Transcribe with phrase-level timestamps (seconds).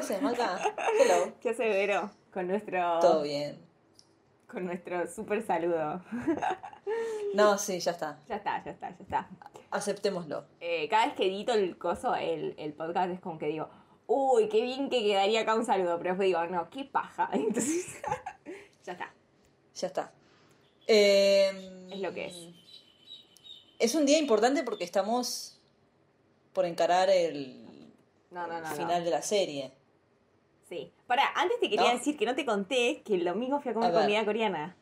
[0.00, 0.58] haces, Maca?
[0.98, 1.32] Hello.
[1.40, 2.10] ¿Qué hace Vero?
[2.32, 2.98] Con nuestro.
[3.00, 3.58] Todo bien.
[4.46, 6.02] Con nuestro super saludo.
[7.32, 8.18] No, sí, ya está.
[8.26, 9.28] Ya está, ya está, ya está.
[9.70, 10.44] Aceptémoslo.
[10.58, 13.68] Eh, cada vez que edito el coso, el, el podcast, es como que digo,
[14.08, 15.96] uy, qué bien que quedaría acá un saludo.
[15.98, 17.30] Pero después digo, no, qué paja.
[17.32, 17.86] Entonces,
[18.84, 19.14] ya está.
[19.76, 20.12] Ya está.
[20.88, 22.36] Eh, Es lo que es.
[23.78, 25.60] Es un día importante porque estamos
[26.52, 27.92] por encarar el
[28.32, 28.68] No, no, no.
[28.68, 28.74] no.
[28.74, 29.70] final de la serie.
[30.70, 30.90] Sí.
[31.06, 31.98] Para, antes te quería ¿No?
[31.98, 34.76] decir que no te conté que lo mismo fui a comer A comida coreana.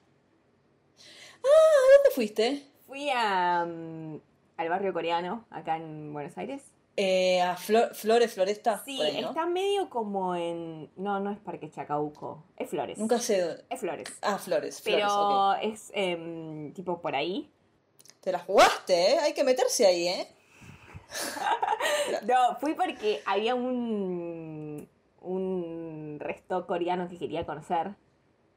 [1.39, 2.63] ¿A dónde fuiste?
[2.87, 4.21] Fui a, mm,
[4.59, 6.63] al barrio coreano, acá en Buenos Aires.
[6.97, 8.83] Eh, a Flor- Flores, Floresta.
[8.85, 9.29] Sí, por ahí, ¿no?
[9.29, 10.91] está medio como en...
[10.97, 12.45] No, no es Parque Chacabuco.
[12.57, 12.99] Es Flores.
[12.99, 13.65] Nunca sé.
[13.71, 14.09] Es Flores.
[14.21, 14.83] Ah, Flores.
[14.85, 15.75] Pero Flores, ok.
[15.75, 17.51] es em, tipo por ahí.
[18.21, 19.19] Te la jugaste, ¿eh?
[19.21, 20.29] Hay que meterse ahí, ¿eh?
[22.27, 24.89] No, fui porque había un,
[25.21, 25.88] un
[26.21, 27.95] resto coreano que quería conocer.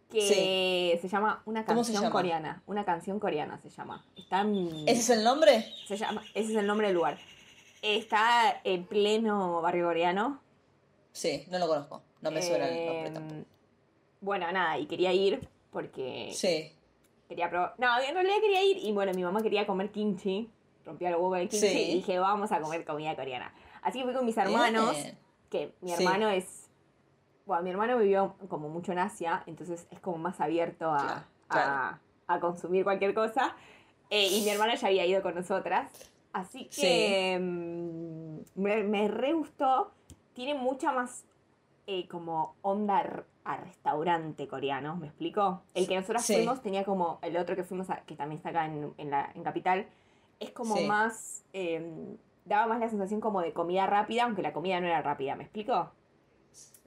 [0.10, 2.12] Que se llama Una ¿Cómo se canción llama?
[2.12, 2.64] coreana.
[2.68, 4.06] Una canción coreana se llama.
[4.18, 5.66] Está en- ¿Ese es el nombre?
[5.88, 7.18] se llama, ese es el nombre del lugar.
[7.82, 10.40] Está en pleno barrio coreano.
[11.14, 12.02] Sí, no lo conozco.
[12.22, 13.42] No me suena el nombre Em, tampoco.
[14.20, 16.72] Bueno, nada, y quería ir porque Sí.
[17.28, 17.74] quería probar.
[17.78, 20.50] No, en realidad quería ir y bueno, mi mamá quería comer kimchi.
[20.86, 21.92] Rompía los huevos de kimchi Sí.
[21.92, 23.54] y dije, vamos a comer comida coreana.
[23.82, 25.18] Así que fui con mis hermanos, Bien.
[25.50, 26.04] que mi Sí.
[26.04, 26.61] hermano es.
[27.46, 31.22] Bueno, mi hermano vivió como mucho en Asia, entonces es como más abierto a, Claro,
[31.50, 32.00] a- claro.
[32.28, 33.56] a consumir cualquier cosa.
[34.10, 35.92] Eh, y mi hermano ya había ido con nosotras.
[36.34, 39.92] Así que mm, me, me re gustó.
[40.34, 41.26] Tiene mucha más
[41.88, 45.64] eh, como onda a restaurante coreano, ¿me explico?
[45.74, 46.36] El que nosotros Sí.
[46.36, 49.32] fuimos tenía como, el otro que fuimos, a- que también está acá en, en la,
[49.34, 49.88] en Capital,
[50.40, 50.86] es como Sí.
[50.86, 55.02] más, eh, daba más la sensación como de comida rápida, aunque la comida no era
[55.02, 55.92] rápida, ¿me explico?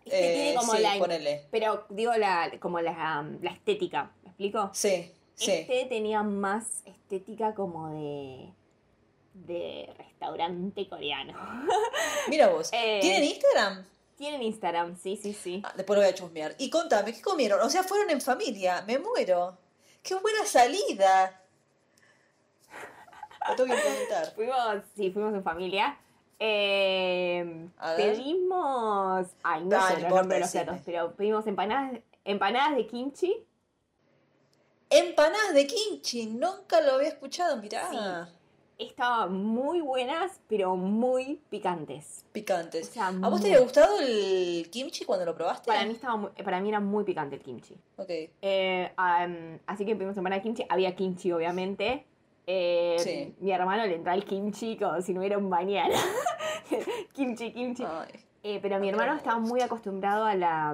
[0.04, 1.46] Este tiene Eh, como sí, la- ponele.
[1.50, 4.70] Pero digo la, como la, la estética, ¿me explico?
[4.72, 5.50] Sí, sí.
[5.52, 8.52] Este tenía más estética como de
[9.34, 11.32] de restaurante coreano.
[12.28, 12.70] Mira vos.
[12.72, 13.84] Eh, ¿Tienen Instagram?
[14.16, 15.60] Tienen Instagram, sí, sí, sí.
[15.64, 16.54] Ah, después lo voy a chusmear.
[16.58, 17.60] Y contame, ¿qué comieron?
[17.60, 18.84] O sea, fueron en familia.
[18.86, 19.58] Me muero.
[20.04, 21.40] ¡Qué buena salida!
[23.48, 23.80] Lo tengo que.
[24.36, 25.98] Fuimos, sí, fuimos en familia.
[26.46, 27.96] Eh, ver.
[27.96, 30.64] pedimos, ay, no sé no los importa, nombres de los decime.
[30.64, 33.34] platos, pero pedimos empanadas, empanadas de kimchi.
[34.90, 36.26] Empanadas de kimchi.
[36.26, 37.56] Nunca lo había escuchado.
[37.56, 37.88] Mirá.
[37.90, 38.32] Sí.
[38.76, 42.24] Estaban muy buenas, pero muy picantes.
[42.32, 42.90] Picantes.
[42.90, 45.66] O sea, ¿A vos te había gustado el kimchi cuando lo probaste?
[45.66, 47.74] Para mí, estaba muy- para mí era muy picante el kimchi.
[47.96, 48.10] Ok.
[48.42, 48.92] Eh,
[49.66, 50.64] así que pedimos empanada de kimchi.
[50.68, 52.04] Había kimchi, obviamente.
[52.46, 53.34] Eh, Sí.
[53.40, 55.94] Mi hermano le entra el kimchi como si no hubiera un mañana.
[57.12, 57.84] kimchi, kimchi.
[58.42, 60.70] Eh, pero mi hermano estaba muy acostumbrado a la,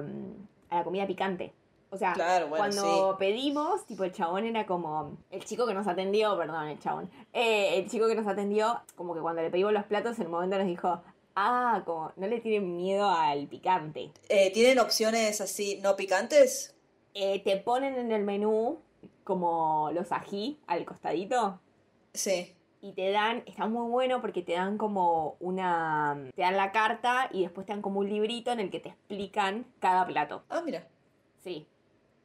[0.69, 1.53] a la comida picante.
[1.89, 5.17] O sea, Claro, bueno, cuando pedimos, tipo el chabón era como.
[5.29, 7.09] El chico que nos atendió, perdón, el chabón.
[7.33, 10.29] Eh, el chico que nos atendió, como que cuando le pedimos los platos, en el
[10.29, 11.01] momento nos dijo.
[11.33, 14.11] Ah, como no le tienen miedo al picante.
[14.27, 16.75] Eh, ¿Tienen opciones así no picantes?
[17.13, 18.79] Eh, te ponen en el menú
[19.31, 21.59] como los ají al costadito
[22.13, 22.53] Sí.
[22.81, 27.29] y te dan, está muy bueno porque te dan como una, te dan la carta
[27.31, 30.43] y después te dan como un librito en el que te explican cada plato.
[30.49, 30.85] Ah, mira.
[31.43, 31.65] Sí.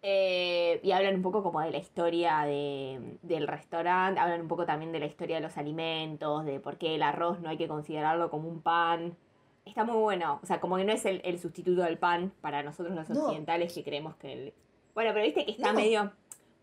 [0.02, 4.64] Eh, y hablan un poco como de la historia de, del restaurante, hablan un poco
[4.66, 7.66] también de la historia de los alimentos, de por qué el arroz no hay que
[7.68, 9.16] considerarlo como un pan.
[9.64, 12.62] Está muy bueno, o sea, como que no es el, el sustituto del pan para
[12.62, 13.20] nosotros los No.
[13.24, 14.54] occidentales que creemos que el...
[14.94, 15.78] Bueno, pero viste que está No.
[15.80, 16.12] medio...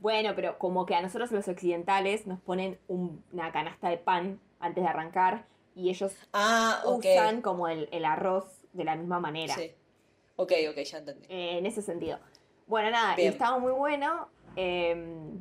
[0.03, 4.41] Bueno, pero como que a nosotros los occidentales nos ponen un- una canasta de pan
[4.59, 9.56] antes de arrancar y ellos Ah, usan como el, el arroz de la misma manera.
[9.56, 9.72] Sí.
[10.36, 11.25] Ok, ok, ya entendí.
[11.30, 12.19] Eh, en ese sentido.
[12.68, 13.31] Bueno, nada, y Bien.
[13.31, 14.28] estaba muy bueno.
[14.58, 15.31] eh,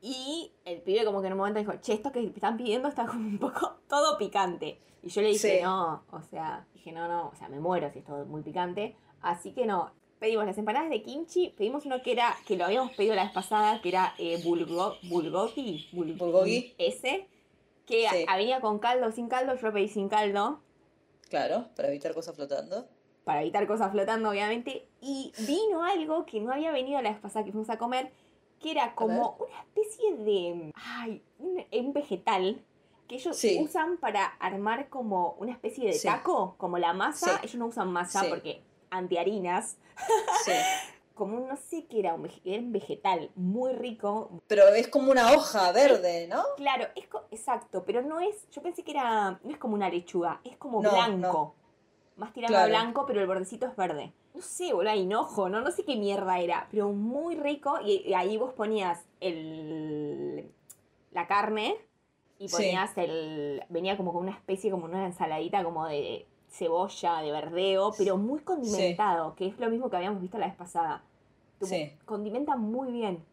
[0.00, 3.06] y el pibe como que en un momento dijo, che, esto que están pidiendo está
[3.06, 4.80] como un poco todo picante.
[5.02, 5.62] Y yo le dije, Sí.
[5.62, 8.96] no, o sea, dije, no, no, o sea, me muero si es todo muy picante.
[9.20, 12.92] Así que no, pedimos las empanadas de kimchi, pedimos uno que era, que lo habíamos
[12.92, 16.74] pedido la vez pasada, que era eh, bulgo- bulgogi, bul- Bulgogi.
[16.78, 17.26] ese,
[17.86, 18.26] que Sí.
[18.36, 20.60] venía con caldo o sin caldo, yo pedí sin caldo
[21.30, 22.86] Claro, para evitar cosas flotando.
[23.24, 24.88] para evitar cosas flotando, obviamente.
[25.02, 28.10] Y vino algo que no había venido la vez pasada que fuimos a comer,
[28.58, 30.72] que era como una especie de.
[30.74, 32.62] Ay, un, un vegetal
[33.06, 33.58] que ellos Sí.
[33.62, 36.08] usan para armar como una especie de Sí.
[36.08, 37.38] taco, como la masa.
[37.42, 39.76] Ellos no usan masa porque antiharinas.
[40.44, 40.52] Sí.
[41.14, 44.40] Como un- no sé qué era, un, vege- era un vegetal muy rico.
[44.46, 46.44] Pero es como una hoja verde, ¿no?
[46.56, 48.48] Claro, es co- exacto, pero no es.
[48.52, 49.40] Yo pensé que era.
[49.42, 51.56] No es como una lechuga, es como No, blanco.
[52.18, 52.68] más tirando Claro.
[52.68, 54.12] blanco, pero el bordecito es verde.
[54.32, 55.60] No sé, boludo, hinojo, ¿no?
[55.60, 57.80] No sé qué mierda era, pero muy rico.
[57.84, 60.48] Y, y ahí vos ponías el
[61.10, 61.76] la carne
[62.38, 62.54] y Sí.
[62.54, 63.64] ponías el.
[63.70, 68.40] Venía como con una especie, como una ensaladita como de cebolla, de verdeo, pero muy
[68.40, 71.02] condimentado, que es lo mismo que habíamos visto la vez pasada.
[71.62, 71.92] Sí.
[72.04, 73.24] Condimenta muy bien.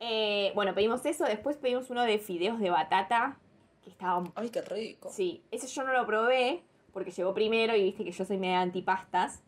[0.00, 3.38] Eh, bueno, pedimos eso, después pedimos uno de fideos de batata,
[3.82, 5.10] que estaba Ay, qué rico.
[5.10, 8.60] Sí, ese yo no lo probé porque llegó primero y viste que yo soy media
[8.60, 9.42] antipastas.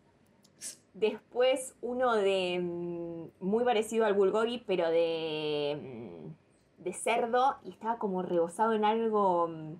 [0.94, 7.98] Después uno de mm, muy parecido al bulgogi, pero de mm, de cerdo y estaba
[7.98, 9.74] como rebozado en algo mm,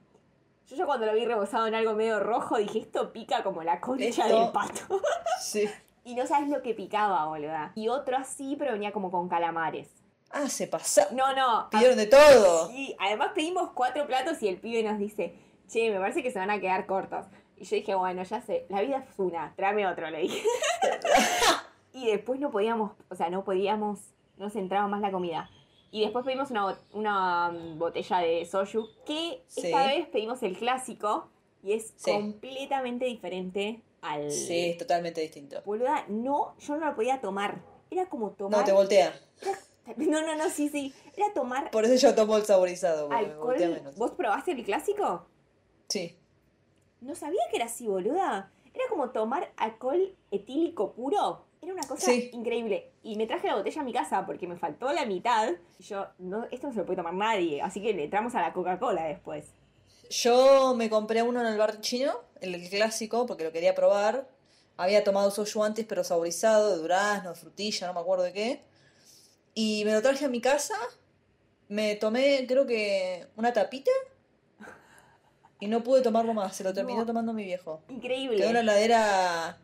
[0.69, 3.81] yo ya cuando lo vi rebozado en algo medio rojo dije esto pica como la
[3.81, 5.01] concha Esto- del pato.
[5.41, 5.69] Sí.
[6.05, 7.73] y no sabes lo que picaba, boluda.
[7.75, 9.89] Y otro así, pero venía como con calamares.
[10.31, 11.09] Ah, se pasa.
[11.13, 11.69] No, no.
[11.71, 12.69] Pidieron de todo.
[12.69, 15.35] Sí, además pedimos cuatro platos y el pibe nos dice,
[15.69, 17.27] che, me parece que se van a quedar cortos.
[17.57, 20.43] Y yo dije, bueno, ya sé, la vida es una, tráeme otro, le dije.
[21.93, 24.01] y después no podíamos, o sea, no podíamos,
[24.37, 25.49] no se entraba más la comida.
[25.97, 29.69] Y después pedimos una, bot- una mm, botella de soju, que Sí.
[29.69, 31.31] esta vez pedimos el clásico
[31.63, 32.13] y es Sí.
[32.13, 34.31] completamente diferente al...
[34.31, 35.63] Sí, es totalmente distinto.
[35.65, 37.63] Boluda, no, yo no lo podía tomar.
[37.91, 38.59] Era como tomar...
[38.61, 39.19] No, te voltea.
[39.97, 40.93] no, no, no, sí, sí.
[41.17, 43.57] Era tomar Por eso yo tomo el saborizado, me alcohol.
[43.59, 43.97] menos.
[43.97, 45.25] ¿Vos probaste el clásico?
[45.89, 46.15] Sí.
[47.01, 48.53] No sabía que era así, boluda.
[48.75, 51.46] Era como tomar alcohol etílico puro.
[51.63, 52.31] Era una cosa Sí.
[52.33, 52.93] increíble.
[53.03, 55.53] Y me traje la botella a mi casa porque me faltó la mitad.
[55.79, 57.61] Y yo, no, esto no se lo puede tomar nadie.
[57.63, 59.47] Así que le entramos a la Coca-Cola después.
[60.11, 64.29] Yo me compré uno en el bar chino, el, clásico, porque lo quería probar.
[64.77, 68.63] Había tomado soju antes, pero saborizado, de durazno, de frutilla, no me acuerdo de qué.
[69.55, 70.75] Y me lo traje a mi casa.
[71.69, 73.91] Me tomé, creo que, una tapita.
[75.59, 77.07] Y no pude tomarlo más, se lo terminó No.
[77.07, 77.81] tomando mi viejo.
[77.89, 78.37] Increíble.
[78.37, 79.59] Quedó en la heladera.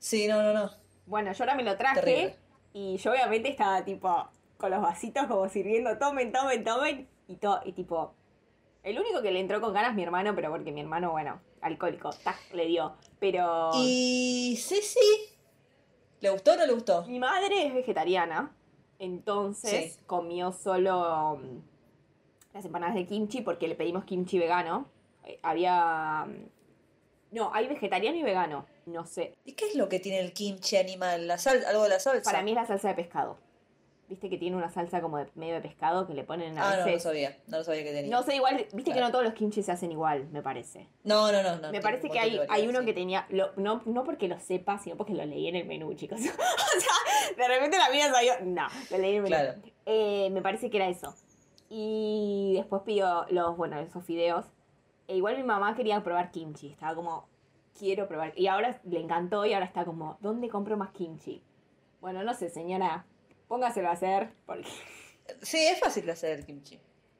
[0.00, 0.70] Sí, no, no, no.
[1.06, 2.00] Bueno, yo ahora me lo traje.
[2.00, 2.36] Terrible.
[2.72, 7.08] Y yo obviamente estaba tipo con los vasitos como sirviendo, tomen, tomen, tomen.
[7.28, 8.14] Y, to y tipo,
[8.82, 12.10] el único que le entró con ganas mi hermano, pero porque mi hermano, bueno, alcohólico,
[12.22, 12.94] tac, le dio.
[13.18, 14.98] Pero Y Ceci,
[16.20, 17.04] ¿le gustó o no le gustó?
[17.06, 18.54] mi madre es vegetariana,
[18.98, 20.00] entonces Sí.
[20.06, 21.58] comió solo mm,
[22.54, 24.86] las empanadas de kimchi porque le pedimos kimchi vegano.
[25.24, 26.26] Eh, había...
[26.26, 26.48] mm,
[27.32, 29.34] No, hay vegetariano y vegano, no sé.
[29.44, 31.26] ¿Y qué es lo que tiene el kimchi animal?
[31.26, 32.30] ¿La sal, ¿Algo de la salsa?
[32.30, 33.38] Para mí es la salsa de pescado.
[34.06, 36.72] Viste que tiene una salsa como de medio de pescado que le ponen a Ah,
[36.74, 37.02] no, no veces.
[37.04, 37.38] sabía.
[37.46, 38.14] No lo sabía que tenía.
[38.14, 40.86] No sé, igual, viste que no todos los kimchi se hacen igual, me parece.
[41.04, 41.56] No, no, no.
[41.56, 42.86] no, me parece que hay, hay uno sí.
[42.86, 45.94] que tenía, lo- no, no porque lo sepa, sino porque lo leí en el menú,
[45.94, 46.18] chicos.
[46.20, 49.34] o sea, de repente la mía sabía, no, lo leí en el menú.
[49.36, 49.54] Claro.
[49.86, 51.14] Eh, me parece que era eso.
[51.70, 54.44] Y después pidió los, bueno, esos fideos.
[55.08, 57.26] E igual mi mamá quería probar kimchi, estaba como,
[57.78, 58.32] quiero probar.
[58.36, 61.42] Y ahora le encantó y ahora está como, ¿dónde compro más kimchi?
[62.00, 63.04] Bueno, no sé, señora,
[63.48, 64.68] póngaselo a hacer, porque
[65.42, 66.78] Sí, es fácil de hacer el kimchi.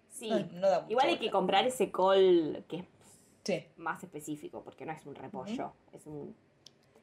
[0.09, 0.31] sí.
[0.31, 2.85] No, no da Igual hay que comprar ese col que es
[3.45, 3.67] Sí.
[3.77, 6.35] más específico, porque no es un repollo, es un...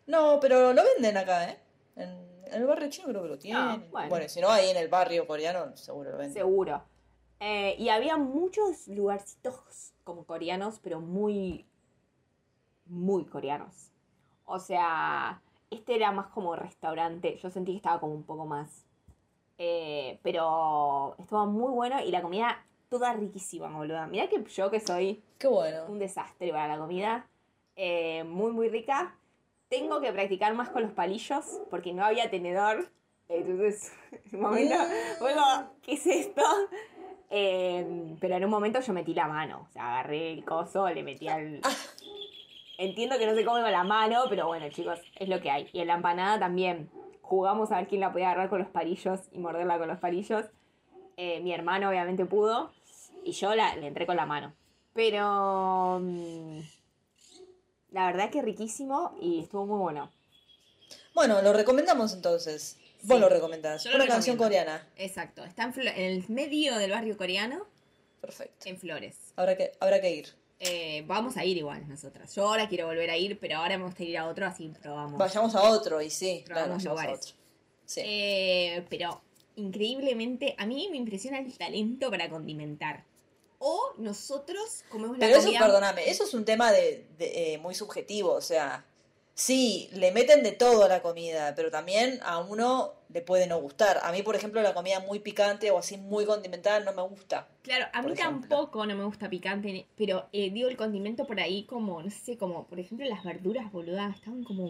[0.07, 1.59] No, pero lo venden acá, ¿eh?
[1.95, 2.09] En,
[2.47, 3.61] en el barrio chino creo que lo tienen.
[3.61, 4.09] Ah, bueno.
[4.09, 4.27] bueno.
[4.27, 6.33] si no, ahí en el barrio coreano seguro lo venden.
[6.33, 6.81] Seguro.
[7.39, 11.65] Eh, y había muchos lugarcitos como coreanos, pero muy,
[12.91, 13.89] muy coreanos.
[14.45, 17.37] O sea, este era más como restaurante.
[17.41, 18.85] Yo sentí que estaba como un poco más.
[19.57, 24.07] eh, pero estaba muy bueno y la comida toda riquísima, boluda.
[24.07, 25.85] Mirá que yo que soy Qué bueno.
[25.87, 27.27] un desastre para la comida.
[27.75, 29.15] eh, muy, muy rica.
[29.69, 32.89] Tengo que practicar más con los palillos porque no había tenedor.
[33.29, 34.75] Entonces, en un momento,
[35.21, 36.41] bueno, ¿qué es esto?
[37.29, 39.65] Eh, pero en un momento yo metí la mano.
[39.69, 41.61] O sea, agarré el coso, le metí al.
[42.81, 45.69] Entiendo que no se come con la mano, pero bueno, chicos, es lo que hay.
[45.71, 46.89] Y en la empanada también
[47.21, 50.45] jugamos a ver quién la podía agarrar con los palillos y morderla con los palillos.
[51.15, 52.71] Eh, mi hermano obviamente pudo
[53.23, 54.55] y yo la, le entré con la mano.
[54.93, 56.59] Pero mm,
[57.91, 60.11] la verdad que riquísimo y estuvo muy bueno.
[61.13, 62.77] Bueno, lo recomendamos entonces.
[63.03, 63.21] Vos Sí.
[63.21, 63.85] lo recomendás.
[63.85, 64.87] Lo Una canción coreana.
[64.95, 67.67] Exacto, está en, en el medio del barrio coreano,
[68.21, 68.67] Perfecto.
[68.67, 69.33] en Flores.
[69.35, 70.40] Habrá que, habrá que ir.
[70.63, 72.35] Eh, vamos a ir igual nosotras.
[72.35, 75.17] Yo ahora quiero volver a ir, pero ahora me gustaría ir a otro, así probamos.
[75.17, 77.17] Vayamos a otro, y sí, claro, Probamos a lugares.
[77.19, 77.33] otro.
[77.85, 78.01] Sí.
[78.05, 79.21] Eh, pero
[79.55, 83.03] increíblemente, a mí me impresiona el talento para condimentar.
[83.57, 85.59] O nosotros comemos la Pero eso, comida.
[85.65, 88.85] perdóname, eso es un tema de, de, eh, muy subjetivo, o sea,
[89.41, 93.59] Sí, le meten de todo a la comida, pero también a uno le puede no
[93.59, 93.99] gustar.
[94.03, 97.47] A mí, por ejemplo, la comida muy picante o así muy condimentada no me gusta.
[97.63, 98.47] Claro, a mí ejemplo.
[98.47, 102.37] tampoco no me gusta picante, pero eh, digo el condimento por ahí como, no sé,
[102.37, 104.69] como, por ejemplo, las verduras, boluda, estaban como...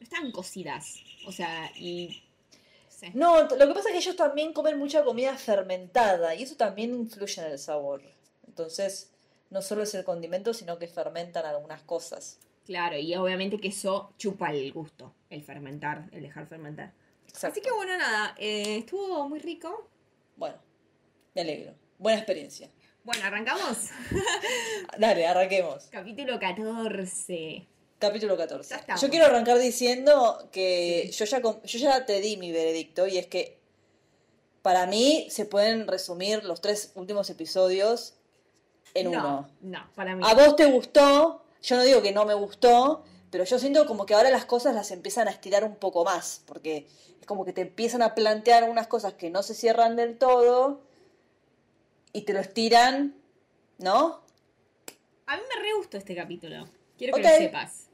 [0.00, 0.96] Estaban cocidas.
[1.28, 2.24] O sea, y...
[3.12, 6.92] no lo que pasa es que ellos también comen mucha comida fermentada y eso también
[6.92, 8.02] influye en el sabor.
[8.48, 9.12] Entonces,
[9.50, 12.40] no solo es el condimento, sino que fermentan algunas cosas.
[12.64, 16.92] Claro, y obviamente que eso chupa el gusto, el fermentar, el dejar fermentar.
[17.26, 17.48] Exacto.
[17.48, 19.88] Así que bueno, nada, eh, estuvo muy rico.
[20.36, 20.56] Bueno,
[21.34, 21.74] me alegro.
[21.98, 22.70] Buena experiencia.
[23.04, 23.90] Bueno, arrancamos.
[24.98, 25.88] Dale, arranquemos.
[25.90, 27.66] Capítulo 14.
[27.98, 28.70] Capítulo 14.
[28.70, 29.02] Ya estamos.
[29.02, 33.26] Yo quiero arrancar diciendo que yo, ya, yo ya te di mi veredicto y es
[33.26, 33.58] que
[34.62, 38.14] para mí se pueden resumir los tres últimos episodios
[38.94, 39.50] en no, uno.
[39.60, 40.24] No, para mí.
[40.26, 44.04] A vos te gustó, yo no digo que no me gustó, pero yo siento como
[44.04, 46.86] que ahora las cosas las empiezan a estirar un poco más, porque
[47.20, 50.82] es como que te empiezan a plantear unas cosas que no se cierran del todo
[52.12, 53.14] y te lo estiran,
[53.78, 54.20] ¿no?
[55.26, 56.68] A mí me re gustó este capítulo.
[56.98, 57.88] Quiero que lo sepas.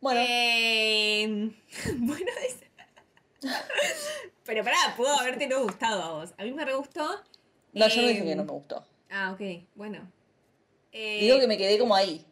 [0.00, 1.50] Bueno, Eh,
[1.96, 2.30] bueno,
[4.44, 6.34] pero pará, pudo haberte no gustado a vos.
[6.36, 7.06] A mí me re gustó.
[7.72, 8.84] no, yo no eh, dije que no me gustó.
[9.10, 9.40] Ah, ok,
[9.74, 10.10] bueno.
[10.92, 12.24] Eh, Digo que me quedé como ahí.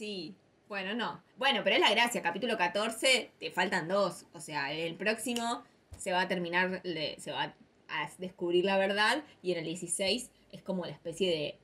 [0.00, 0.34] Sí,
[0.66, 1.22] bueno, no.
[1.36, 2.22] Bueno, pero es la gracia.
[2.22, 4.24] Capítulo 14, te faltan dos.
[4.32, 5.62] O sea, el próximo
[5.98, 6.80] se va a terminar,
[7.18, 7.54] se va
[7.86, 9.22] a descubrir la verdad.
[9.42, 11.58] Y en el 16 es como la especie de.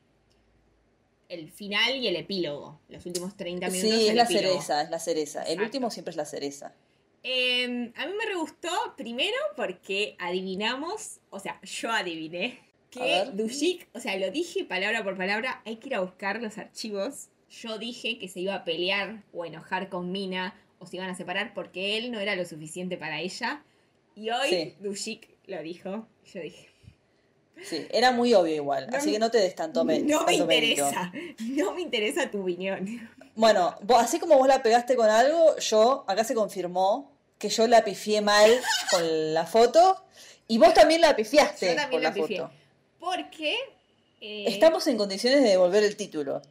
[1.31, 2.79] El final y el epílogo.
[2.91, 3.99] Los últimos 30 minutos.
[3.99, 4.49] Sí, es la epílogo.
[4.49, 5.43] cereza, es la cereza.
[5.45, 6.75] El último siempre es la cereza.
[7.23, 13.31] Eh, a mí me re gustó, primero porque adivinamos, o sea, yo adiviné que.
[13.33, 17.31] Dushik, o sea, lo dije palabra por palabra, hay que ir a buscar los archivos.
[17.63, 21.15] Yo dije que se iba a pelear o enojar con Mina o se iban a
[21.15, 23.63] separar porque él no era lo suficiente para ella.
[24.15, 24.75] Y hoy Sí.
[24.81, 26.07] Dushik lo dijo.
[26.33, 26.69] Yo dije,
[27.63, 30.25] Sí, era muy obvio igual, No así me- que no te des tanto, me- no
[30.27, 30.85] me mérito.
[30.87, 33.09] interesa, no me interesa tu opinión.
[33.35, 37.67] Bueno, vos- así como vos la pegaste con algo, yo, acá se confirmó que yo
[37.67, 38.51] la pifié mal
[38.91, 40.05] con la foto
[40.49, 42.41] y vos también la pifiaste Yo también con la la, pifié.
[42.41, 42.53] foto.
[42.99, 43.55] Porque...
[44.21, 46.43] eh, Estamos en condiciones de devolver el título.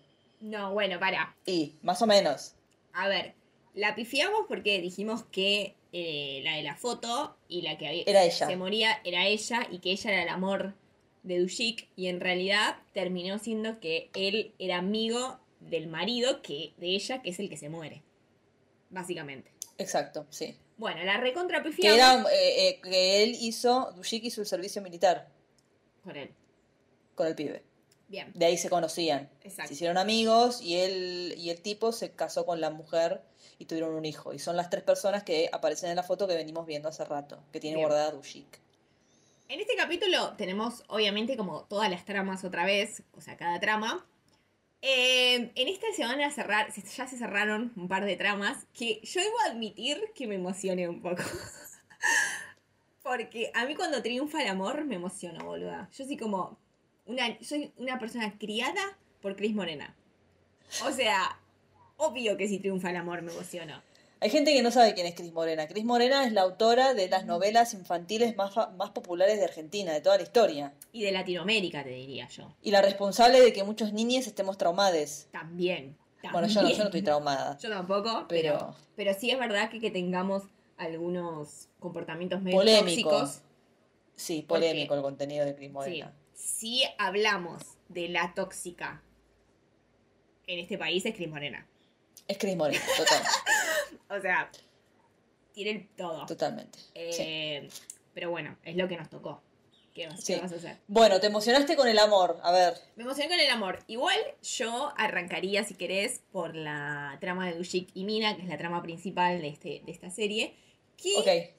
[0.46, 1.36] No, bueno, para.
[1.48, 2.54] Y, más o menos.
[2.94, 3.34] A ver,
[3.74, 8.24] la pifiamos porque dijimos que eh, la de la foto y la que había, Era
[8.24, 8.46] ella.
[8.46, 10.76] se moría era ella y que ella era el amor
[11.24, 16.90] de Dushik y en realidad terminó siendo que él era amigo del marido que de
[16.90, 18.04] ella que es el que se muere.
[18.92, 19.52] Básicamente.
[19.80, 20.56] Exacto, sí.
[20.78, 24.84] Bueno, la recontra Que pifiamos era eh, eh, que él hizo, Dushik hizo el servicio
[24.84, 25.28] militar
[26.04, 26.30] con él.
[27.16, 27.64] con el pibe.
[28.08, 28.32] Bien.
[28.36, 29.30] De ahí se conocían.
[29.44, 29.70] Exacto.
[29.70, 33.22] Se hicieron amigos y él y el tipo se casó con la mujer
[33.58, 34.34] y tuvieron un hijo.
[34.34, 37.44] Y son las tres personas que aparecen en la foto que venimos viendo hace rato,
[37.52, 37.88] que tiene Bien.
[37.88, 38.60] guardada Dushik.
[39.48, 44.06] En este capítulo tenemos, obviamente, como todas las tramas otra vez, o sea, cada trama.
[44.82, 49.02] Eh, en esta se van a cerrar, ya se cerraron un par de tramas que
[49.04, 51.24] yo debo admitir que me emocioné un poco.
[53.04, 55.90] Porque a mí cuando triunfa el amor me emociono, boluda.
[55.96, 56.58] Yo soy como
[57.06, 59.96] una, soy una persona criada por Cris Morena.
[60.86, 61.40] O sea,
[61.98, 63.82] obvio que si triunfa el amor me emociono.
[64.22, 65.68] Hay gente que no sabe quién es Cris Morena.
[65.68, 70.02] Cris Morena es la autora de las novelas infantiles más, más populares de Argentina, de
[70.02, 70.74] toda la historia.
[70.94, 72.52] Y de Latinoamérica, te diría yo.
[72.64, 75.28] Y la responsable de que muchos niños estemos traumades.
[75.32, 75.96] También.
[76.32, 77.56] Bueno, yo no, yo no estoy traumada.
[77.60, 80.42] Yo tampoco, Pero- pero, pero sí es verdad que, que tengamos
[80.78, 83.10] algunos comportamientos medio Polémico.
[83.12, 83.42] tóxicos.
[84.16, 86.04] Sí, polémico el contenido de Cris Sí.
[86.36, 89.02] Si hablamos de la tóxica
[90.48, 91.66] en este país, es Cris Morena.
[92.28, 93.24] Es Cris Morena, total,
[94.10, 94.52] O sea,
[95.54, 96.26] tiene el todo.
[96.26, 96.78] totalmente.
[96.80, 96.92] Sí.
[97.20, 97.70] Eh,
[98.14, 99.42] Pero bueno, es lo que nos tocó.
[99.94, 100.78] ¿Qué vas, qué vas a hacer?
[100.88, 102.38] Bueno, te emocionaste con el amor.
[102.44, 103.80] A ver, Me emocioné con el amor.
[103.88, 108.58] Igual yo arrancaría, si querés, por la trama de Dushik y Mina, que es la
[108.58, 110.54] trama principal de, este, de esta serie.
[110.98, 111.56] Que ok.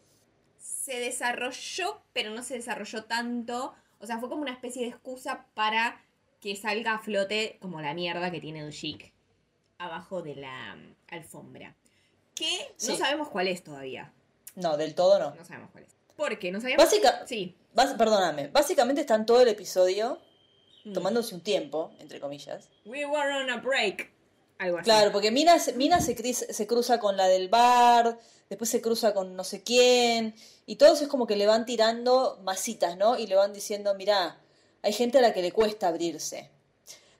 [0.59, 3.75] se desarrolló, pero no se desarrolló tanto.
[4.01, 6.03] O sea, fue como una especie de excusa para
[6.41, 9.13] que salga a flote como la mierda que tiene Dushik
[9.79, 11.75] abajo de la mm, alfombra.
[12.35, 14.13] Que no sabemos cuál es todavía.
[14.55, 15.35] No, del todo no.
[15.35, 15.95] No sabemos cuál es.
[16.17, 16.51] ¿Por qué?
[16.53, 16.85] No sabíamos.
[16.85, 17.55] Básica, Sí.
[17.75, 20.19] bas- perdóname, básicamente están todo el episodio
[20.85, 20.93] Mm.
[20.93, 22.69] tomándose un tiempo, entre comillas.
[22.85, 24.11] We were on a break.
[24.85, 25.75] Claro, porque Mina, se-
[26.53, 30.35] se, cruza con la del bar, después se cruza con no sé quién,
[30.65, 33.19] y todos es como que le van tirando masitas, ¿no?
[33.19, 34.41] Y le van diciendo, mirá,
[34.83, 36.51] hay gente a la que le cuesta abrirse.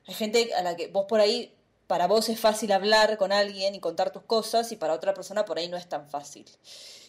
[0.07, 1.53] Hay gente a la que vos por ahí
[1.87, 5.45] para vos es fácil hablar con alguien y contar tus cosas y para otra persona
[5.45, 6.45] por ahí no es tan fácil.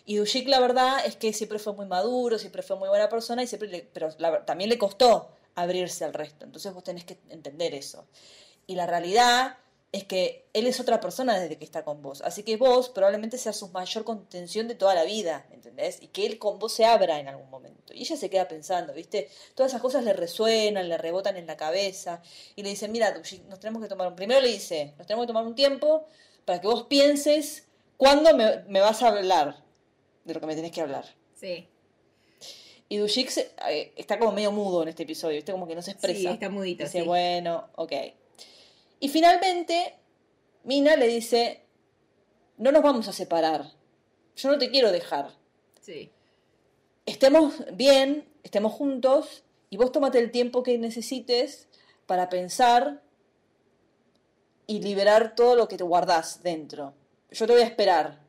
[0.05, 3.43] Y Dushik la verdad es que siempre fue muy maduro, siempre fue muy buena persona,
[3.43, 4.13] y siempre pero
[4.45, 6.45] también le costó abrirse al resto.
[6.45, 8.05] Entonces vos tenés que entender eso.
[8.67, 9.57] Y la realidad
[9.91, 12.21] es que él es otra persona desde que está con vos.
[12.21, 16.01] Así que vos probablemente seas su mayor contención de toda la vida, ¿entendés?
[16.01, 17.93] Y que él con vos se abra en algún momento.
[17.93, 19.29] Y ella se queda pensando, ¿viste?
[19.55, 22.21] Todas esas cosas le resuenan, le rebotan en la cabeza.
[22.55, 23.13] Y le dice, mira,
[23.47, 24.15] nos tenemos que tomar un...
[24.15, 26.05] Primero le dice, nos tenemos que tomar un tiempo
[26.43, 29.63] para que vos pienses cuándo me, me vas a hablar
[30.25, 31.05] de lo que me tenés que hablar.
[31.33, 31.69] Sí.
[32.89, 33.31] Y Dushik
[33.69, 35.51] eh, está como medio mudo en este episodio, ¿viste?
[35.51, 36.19] Como que no se expresa.
[36.19, 36.83] Sí, está mudito.
[36.83, 37.91] Dice, bueno, ok.
[38.99, 39.95] Y finalmente,
[40.63, 41.63] Mina le dice,
[42.57, 43.71] no nos vamos a separar.
[44.35, 45.31] Yo no te quiero dejar.
[45.81, 46.11] Sí.
[47.05, 51.67] Estemos bien, estemos juntos, y vos tómate el tiempo que necesites
[52.05, 53.01] para pensar
[54.65, 56.93] y liberar todo lo que te guardás dentro.
[57.31, 58.19] Yo te voy a esperar.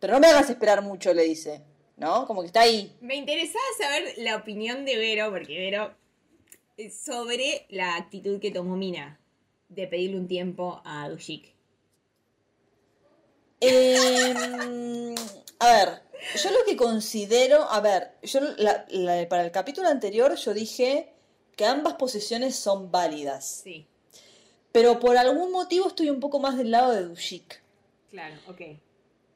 [0.00, 1.62] Pero no me hagas esperar mucho, le dice.
[1.96, 2.26] ¿No?
[2.26, 2.94] Como que está ahí.
[3.00, 5.94] Me interesaba saber la opinión de Vero, porque Vero,
[6.76, 9.18] eh, sobre la actitud que tomó Mina
[9.68, 11.54] de pedirle un tiempo a Dushik?
[13.60, 15.14] Em,
[15.58, 16.02] a ver,
[16.42, 18.40] yo lo que considero, a ver, yo
[19.28, 21.12] para el capítulo anterior yo dije
[21.56, 23.62] que ambas posiciones son válidas.
[23.64, 23.86] Sí.
[24.72, 27.62] Pero por algún motivo estoy un poco más del lado de Dushik.
[28.10, 28.60] Claro, ok.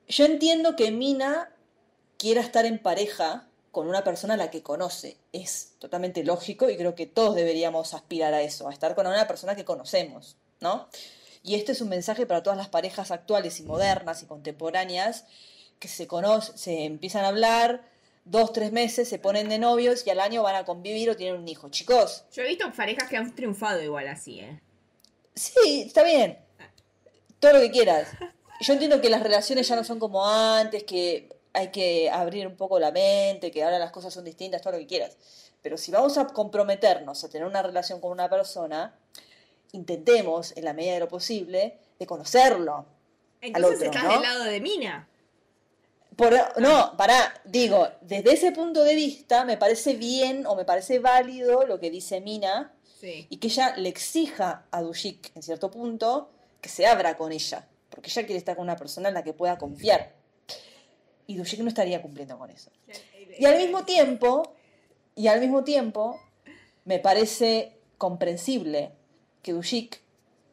[0.09, 1.51] Yo entiendo que Mina
[2.19, 5.17] quiera estar en pareja con una persona a la que conoce.
[5.33, 9.27] Es totalmente lógico y creo que todos deberíamos aspirar a eso, a estar con una
[9.27, 10.89] persona que conocemos, ¿no?
[11.43, 15.25] Y este es un mensaje para todas las parejas actuales y modernas y contemporáneas
[15.79, 17.89] que se conocen, se empiezan a hablar,
[18.25, 21.41] dos, tres meses, se ponen de novios y al año van a convivir o tienen
[21.41, 21.71] un hijo.
[21.71, 22.25] Chicos.
[22.33, 24.61] Yo he visto parejas que han triunfado igual así, ¿eh?
[25.35, 26.39] Sí, está bien.
[27.39, 28.09] Todo lo que quieras.
[28.61, 32.57] Yo entiendo que las relaciones ya no son como antes, que hay que abrir un
[32.57, 35.17] poco la mente, que ahora las cosas son distintas, todo lo que quieras.
[35.63, 38.95] Pero si vamos a comprometernos a tener una relación con una persona,
[39.73, 42.87] intentemos, en la medida de lo posible, de conocerlo.
[43.41, 45.09] Entonces estás del lado de Mina.
[46.17, 50.99] Por, no, para, digo, desde ese punto de vista me parece bien o me parece
[50.99, 56.31] válido lo que dice Mina y que ella le exija a Dushik en cierto punto
[56.61, 59.33] que se abra con ella, porque ella quiere estar con una persona en la que
[59.33, 60.20] pueda confiar
[61.31, 62.73] y Dushik no estaría cumpliendo con eso.
[63.39, 64.53] Y al mismo tiempo,
[65.15, 66.21] y al mismo tiempo,
[66.85, 68.91] me parece comprensible
[69.41, 70.03] que Dushik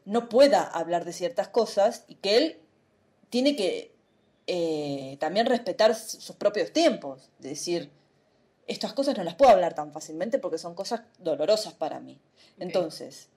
[0.06, 2.60] no pueda hablar de ciertas cosas y que él
[3.32, 3.92] tiene que
[4.46, 7.90] eh, también respetar sus propios tiempos, de decir,
[8.68, 12.22] estas cosas no las puedo hablar tan fácilmente porque son cosas dolorosas para mí.
[12.60, 13.30] Entonces,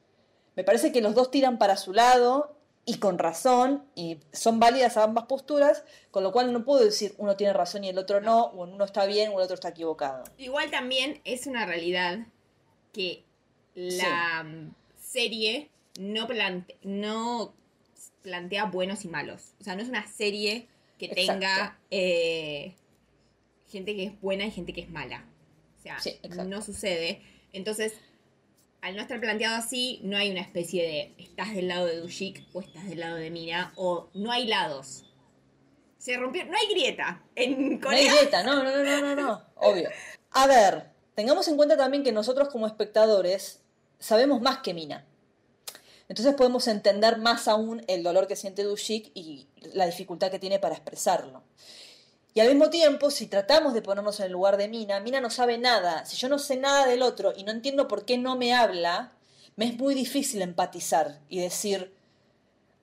[0.57, 2.55] me parece que los dos tiran para su lado
[2.90, 7.37] y con razón, y son válidas ambas posturas, con lo cual no puedo decir uno
[7.37, 10.24] tiene razón y el otro no, o uno está bien o el otro está equivocado.
[10.38, 12.26] Igual también es una realidad
[12.92, 13.22] que
[13.76, 14.44] la
[15.00, 16.26] serie no,
[16.83, 17.55] no
[18.22, 19.53] plantea buenos y malos.
[19.61, 20.66] O sea, no es una serie
[20.98, 22.74] que tenga eh,
[23.68, 25.24] gente que es buena y gente que es mala.
[25.79, 27.22] O sea, no sucede.
[27.53, 27.94] Entonces,
[28.83, 32.47] al no estar planteado así, no hay una especie de estás del lado de Dushik
[32.53, 35.05] o estás del lado de Mina, o no hay lados.
[35.99, 38.03] Se rompió, no hay grieta en Corea.
[38.03, 39.90] No hay grieta, no, no, no, no, no, obvio.
[40.31, 43.61] A ver, tengamos en cuenta también que nosotros como espectadores
[43.99, 45.07] sabemos más que Mina.
[46.09, 50.59] Entonces podemos entender más aún el dolor que siente Dushik y la dificultad que tiene
[50.59, 51.45] para expresarlo.
[52.33, 55.31] Y al mismo tiempo, si tratamos de ponernos en el lugar de Mina, Mina no
[55.31, 56.05] sabe nada.
[56.07, 59.12] Si yo no sé nada del otro y no entiendo por qué no me habla,
[59.57, 61.93] me es muy difícil empatizar y decir,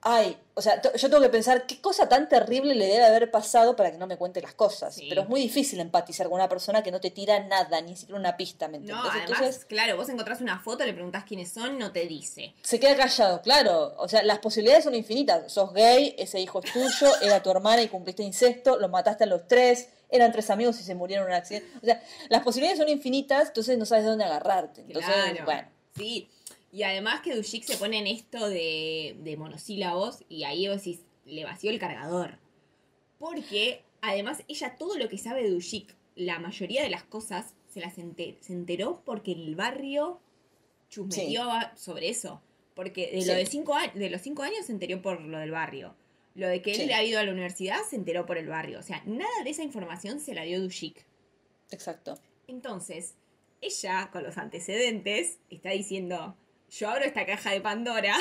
[0.02, 3.76] ay, o sea, yo tengo que pensar qué cosa tan terrible le debe haber pasado
[3.76, 5.00] para que no me cuente las cosas.
[5.08, 8.18] Pero es muy difícil empatizar con una persona que no te tira nada, ni siquiera
[8.18, 11.92] una pista, ¿me No, además, claro, vos encontrás una foto, le preguntás quiénes son, no
[11.92, 12.54] te dice.
[12.62, 13.94] Se queda callado, claro.
[13.98, 15.52] O sea, las posibilidades son infinitas.
[15.52, 19.26] Sos gay, ese hijo es tuyo, era tu hermana y cumpliste incesto, lo mataste a
[19.26, 21.68] los tres, eran tres amigos y se murieron en un accidente.
[21.82, 24.82] O sea, las posibilidades son infinitas, entonces no sabes de dónde agarrarte.
[24.82, 25.68] Entonces, bueno.
[25.96, 26.30] Sí,
[26.72, 31.00] y además que Dushik se pone en esto de, de monosílabos y ahí vos decís,
[31.24, 32.38] le vació el cargador.
[33.18, 37.80] Porque además ella todo lo que sabe de Dushik, la mayoría de las cosas se
[37.80, 40.20] las se enteró porque el barrio
[40.90, 42.42] chusmeteó sobre eso.
[42.74, 45.94] Porque de, lo de, cinco de los cinco años se enteró por lo del barrio.
[46.34, 48.78] Lo de que él le ha ido a la universidad se enteró por el barrio.
[48.78, 51.04] O sea, nada de esa información se la dio Dushik.
[51.70, 52.18] Exacto.
[52.46, 53.14] Entonces,
[53.60, 56.36] ella, con los antecedentes, está diciendo,
[56.70, 58.16] yo abro esta caja de Pandora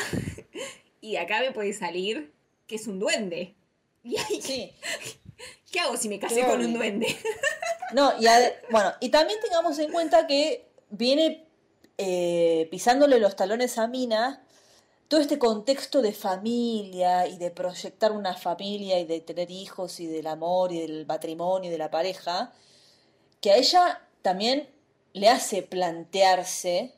[1.01, 2.33] y de acá me puede salir
[2.67, 3.55] que es un duende.
[4.03, 4.73] Y ahí, Sí.
[5.71, 7.07] ¿qué hago si me casé Qué con un duende?
[7.93, 8.25] No, y
[8.69, 11.47] bueno, y también tengamos en cuenta que viene
[11.97, 14.43] eh, pisándole los talones a Mina
[15.07, 20.07] todo este contexto de familia y de proyectar una familia y de tener hijos y
[20.07, 22.51] del amor y del matrimonio y de la pareja,
[23.39, 24.69] que a ella también
[25.13, 26.96] le hace plantearse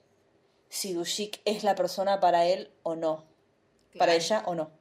[0.70, 3.26] si Dushik es la persona para él o no,
[3.98, 4.72] para ella o no.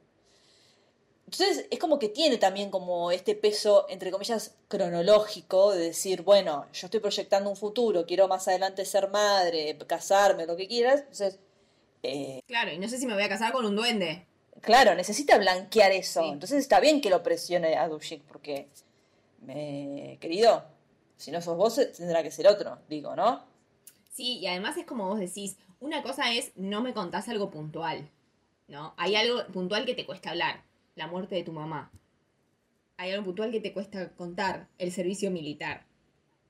[1.25, 6.65] Entonces es como que tiene también como este peso, entre comillas, cronológico de decir, bueno,
[6.73, 11.01] yo estoy proyectando un futuro, quiero más adelante ser madre, casarme, lo que quieras.
[11.01, 11.39] Entonces,
[12.01, 14.25] eh, Claro, y no sé si me voy a casar con un duende.
[14.61, 16.21] claro, necesita blanquear eso.
[16.23, 16.29] Sí.
[16.29, 18.67] Entonces está bien que lo presione a Dushik, porque,
[19.41, 20.63] me, querido,
[21.15, 23.43] si no sos vos, tendrá que ser otro, digo, ¿no?
[24.11, 28.09] Sí, y además es como vos decís, una cosa es no me contás algo puntual,
[28.67, 28.93] ¿no?
[28.97, 30.63] Hay algo puntual que te cuesta hablar,
[30.95, 31.91] la muerte de tu mamá.
[32.97, 35.85] Hay algo puntual que te cuesta contar, el servicio militar.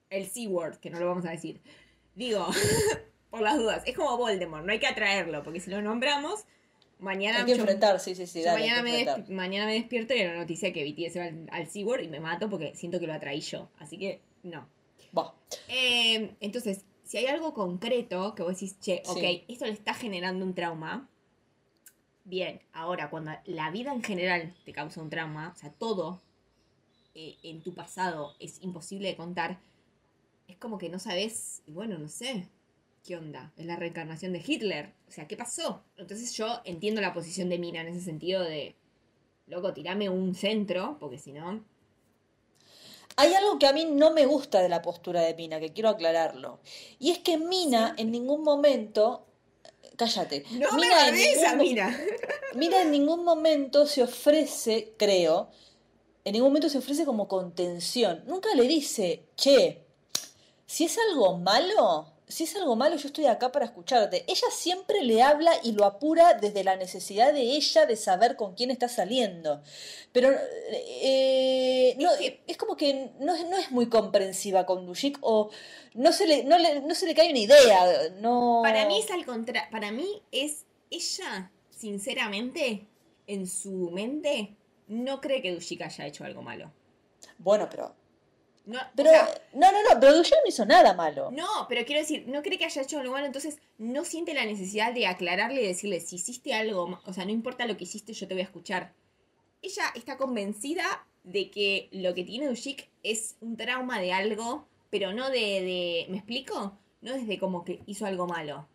[0.10, 1.62] El C-word, que no lo vamos a decir.
[2.16, 2.48] Digo,
[3.30, 6.46] por las dudas, es como Voldemort, no hay que atraerlo, porque si lo nombramos,
[6.98, 7.40] mañana...
[7.40, 9.26] Hay que yo- enfrentar, sí, sí, sí, dale, mañana, me enfrentar.
[9.28, 12.50] despi- mañana me despierto y hay una noticia que BTS va al, y me mato
[12.50, 13.70] porque siento que lo atraí yo.
[13.78, 14.68] Así que no.
[15.12, 15.32] Buah,
[15.68, 19.44] Eh, entonces, si hay algo concreto que vos decís, che, ok, Sí.
[19.48, 21.10] esto le está generando un trauma.
[22.24, 26.22] Bien, ahora, cuando la vida en general te causa un trauma, o sea, todo
[27.16, 29.58] eh, en tu pasado es imposible de contar,
[30.48, 32.48] es como que no sabes, y bueno, no sé,
[33.04, 33.52] ¿qué onda?
[33.58, 34.94] Es la reencarnación de Hitler.
[35.08, 35.84] O sea, ¿qué pasó?
[35.98, 38.76] Entonces yo entiendo la posición de Mina en ese sentido de,
[39.48, 41.66] loco, tirame un centro, porque si no...
[43.20, 45.90] Hay algo que a mí no me gusta de la postura de Mina, que quiero
[45.90, 46.60] aclararlo.
[47.00, 49.26] Y es que Mina en ningún momento.
[49.98, 50.46] Cállate.
[50.52, 50.70] No
[51.52, 52.00] ningún- Mina.
[52.56, 55.50] Mina en ningún momento se ofrece, creo,
[56.24, 58.24] en ningún momento se ofrece como contención.
[58.26, 59.84] Nunca le dice, che,
[60.66, 64.24] si es algo malo, si es algo malo, yo estoy acá para escucharte.
[64.28, 68.54] Ella siempre le habla y lo apura desde la necesidad de ella de saber con
[68.54, 69.62] quién está saliendo.
[70.14, 70.30] Pero
[70.72, 72.10] eh, no,
[72.48, 75.50] Es como que no, es- no es muy comprensiva con Dushik o
[75.96, 78.10] no se le, no le, no se le cae una idea.
[78.20, 78.60] No...
[78.64, 79.68] Para mí es al contrario.
[79.72, 82.86] Para mí es ella, sinceramente,
[83.28, 84.56] en su mente,
[84.88, 86.72] no cree que Dushika haya hecho algo malo.
[87.40, 87.96] Bueno, pero...
[88.70, 91.32] No, o Pero, sea, no, no, no, pero Dushik no hizo nada malo.
[91.32, 94.46] no, pero quiero decir, no cree que haya hecho algo malo, entonces no siente la
[94.46, 98.14] necesidad de aclararle y decirle, si hiciste algo, o sea, no importa lo que hiciste,
[98.14, 98.94] yo te voy a escuchar.
[99.62, 100.84] Ella está convencida
[101.24, 106.06] de que lo que tiene Dushik es un trauma de algo, pero no de, de-
[106.10, 106.78] ¿me explico?
[107.02, 108.68] No desde como que hizo algo malo.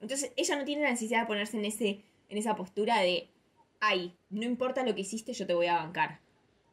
[0.00, 3.28] Entonces, ella no tiene la necesidad de ponerse en, ese, en esa postura de,
[3.80, 6.20] ay, no importa lo que hiciste, yo te voy a bancar.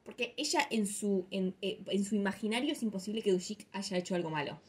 [0.06, 4.16] Porque ella en su, en, eh, en su imaginario es imposible que Dushik haya hecho
[4.16, 4.62] algo malo.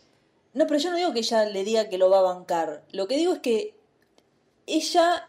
[0.55, 2.83] No, pero yo no digo que ella le diga que lo va a bancar.
[2.93, 3.75] Lo que digo es que
[4.67, 5.29] ella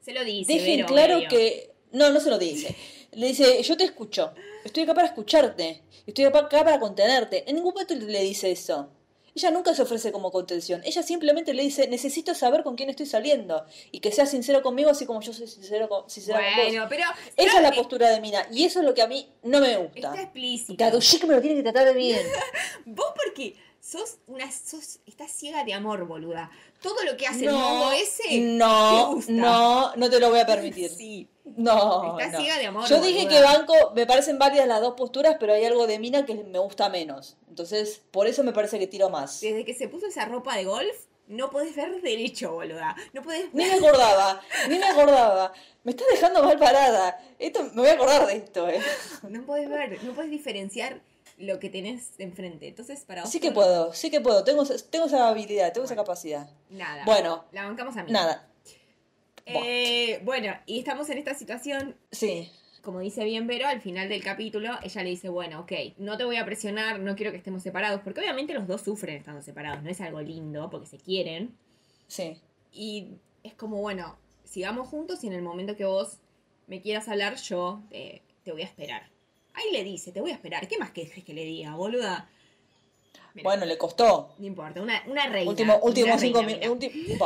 [0.00, 1.74] Se lo dice, deje en Vero, claro que...
[1.90, 2.74] No, no se lo dice.
[3.12, 4.32] Le dice, yo te escucho.
[4.64, 5.82] Estoy acá para escucharte.
[6.06, 7.48] Estoy acá para contenerte.
[7.48, 8.88] En ningún momento le dice eso.
[9.34, 10.80] Ella nunca se ofrece como contención.
[10.84, 13.64] Ella simplemente le dice, necesito saber con quién estoy saliendo.
[13.90, 16.64] Y que sea sincero conmigo así como yo soy sincero con, sincera con.
[16.64, 17.04] Bueno, pero...
[17.36, 18.46] Esa es la postura de Mina.
[18.52, 20.08] Y eso es lo que a mí no me gusta.
[20.08, 20.84] Está explícito.
[21.26, 22.20] me lo tiene que tratar de bien.
[22.84, 24.50] Vos porque sos una...
[24.50, 26.50] Sos, estás ciega de amor, boluda.
[26.80, 28.22] Todo lo que hace el No, mongo ese...
[28.28, 29.32] te no, gusta.
[29.32, 30.90] no, no te lo voy a permitir.
[30.96, 31.28] Sí.
[31.56, 32.40] No, Estás no.
[32.40, 35.64] ciega de amor, Yo dije que banco, me parecen válidas las dos posturas, pero hay
[35.66, 37.36] algo de Mina que me gusta menos.
[37.48, 39.42] Entonces, por eso me parece que tiro más.
[39.42, 40.96] Desde que se puso esa ropa de golf,
[41.28, 42.96] no podés ver derecho, boluda.
[43.12, 45.52] No podés Ni me acordaba, ni me acordaba.
[45.84, 47.20] Me está dejando mal parada.
[47.38, 48.80] Esto, me voy a acordar de esto, eh.
[49.28, 51.02] No podés ver, no podés diferenciar
[51.38, 52.68] lo que tenés enfrente.
[52.68, 53.30] Entonces, para vos.
[53.30, 54.44] Sí que todo- puedo, sí que puedo.
[54.44, 56.48] Tengo, tengo esa habilidad, tengo esa capacidad.
[56.70, 57.04] Nada.
[57.04, 57.44] Bueno.
[57.52, 58.12] La bancamos a mí.
[58.12, 58.48] Nada.
[59.46, 61.96] Eh, bueno, y estamos en esta situación.
[62.10, 62.50] Sí,
[62.82, 66.24] Como dice bien Vero, al final del capítulo, ella le dice, bueno, ok, no te
[66.24, 69.82] voy a presionar, no quiero que estemos separados, porque obviamente los dos sufren estando separados,
[69.82, 71.56] no es algo lindo, porque se quieren.
[72.08, 72.38] sí.
[72.76, 76.18] Y es como, bueno, sigamos juntos y en el momento que vos
[76.66, 79.08] me quieras hablar, yo eh, te voy a esperar.
[79.54, 80.66] Ahí le dice, te voy a esperar.
[80.68, 82.28] ¿Qué más querés que le diga, boluda?
[83.42, 84.34] Bueno, le costó.
[84.38, 85.50] No importa, una, una reina.
[85.50, 87.18] Último, una cinco, reina, ulti-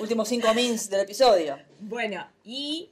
[0.00, 1.58] últimos cinco mins del episodio.
[1.80, 2.90] Bueno, y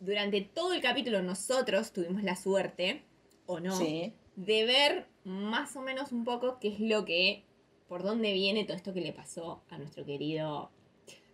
[0.00, 3.02] durante todo el capítulo nosotros tuvimos la suerte,
[3.46, 4.14] o no, Sí.
[4.36, 7.44] de ver más o menos un poco qué es lo que,
[7.86, 10.70] por dónde viene todo esto que le pasó a nuestro querido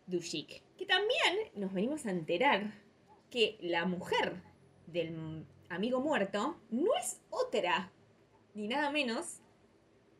[0.07, 0.63] Dushik.
[0.77, 2.73] Que también nos venimos a enterar
[3.31, 4.35] que la mujer
[4.87, 7.91] del amigo muerto no es otra,
[8.55, 9.41] ni nada menos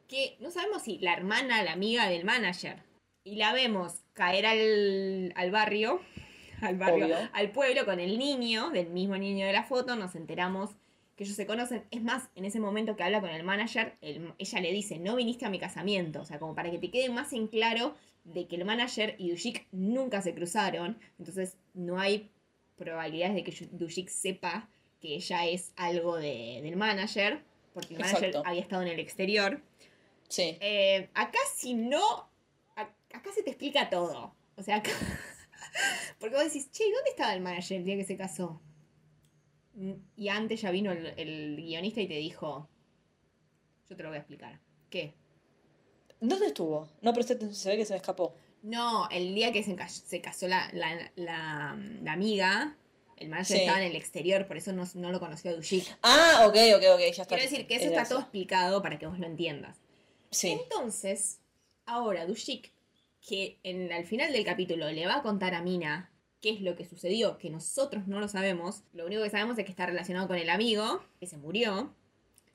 [0.09, 2.83] que no sabemos si la hermana, la amiga del manager.
[3.25, 6.01] Y la vemos caer al, al barrio,
[6.61, 7.17] al barrio, Obvio.
[7.33, 10.71] al pueblo con el niño, del mismo niño de la foto, nos enteramos
[11.17, 11.85] que ellos se conocen.
[11.91, 15.17] Es más, en ese momento que habla con el manager, el- ella le dice, no
[15.17, 16.21] viniste a mi casamiento.
[16.21, 19.31] O sea, como para que te quede más en claro de que el manager y
[19.31, 20.99] Dushik nunca se cruzaron.
[21.19, 22.31] Entonces, no hay
[22.77, 24.69] probabilidades de que Dushik sepa
[25.05, 27.43] que ella es algo de- del manager,
[27.75, 28.49] porque el manager Exacto.
[28.49, 29.61] había estado en el exterior.
[30.29, 30.57] Sí.
[30.61, 32.31] Eh, acá si no,
[32.75, 34.35] acá se te explica todo.
[34.57, 34.91] O sea, acá...
[36.19, 38.61] Porque vos decís, che, ¿dónde estaba el manager el día que se casó?
[39.75, 42.69] Mm, Y antes ya vino el, el guionista y te dijo,
[43.91, 44.61] yo te lo voy a explicar.
[44.89, 45.15] ¿Qué?
[46.21, 46.89] ¿Dónde estuvo?
[47.03, 48.35] No presté atención, se ve que se me escapó.
[48.63, 52.77] No, el día que se, se casó la, la- la- la amiga,
[53.17, 53.63] el manager Sí.
[53.63, 55.85] estaba en el exterior, por eso no, no lo conoció a Dushik.
[56.03, 57.27] Ah, ok, ok, ok, ya está.
[57.27, 59.79] Quiero decir que eso está todo explicado para que vos lo entiendas.
[60.31, 61.39] Sí, Entonces,
[61.87, 62.73] ahora Dushik,
[63.27, 66.77] que en, al final del capítulo le va a contar a Mina qué es lo
[66.77, 70.27] que sucedió, que nosotros no lo sabemos, lo único que sabemos es que está relacionado
[70.29, 71.95] con el amigo, que se murió,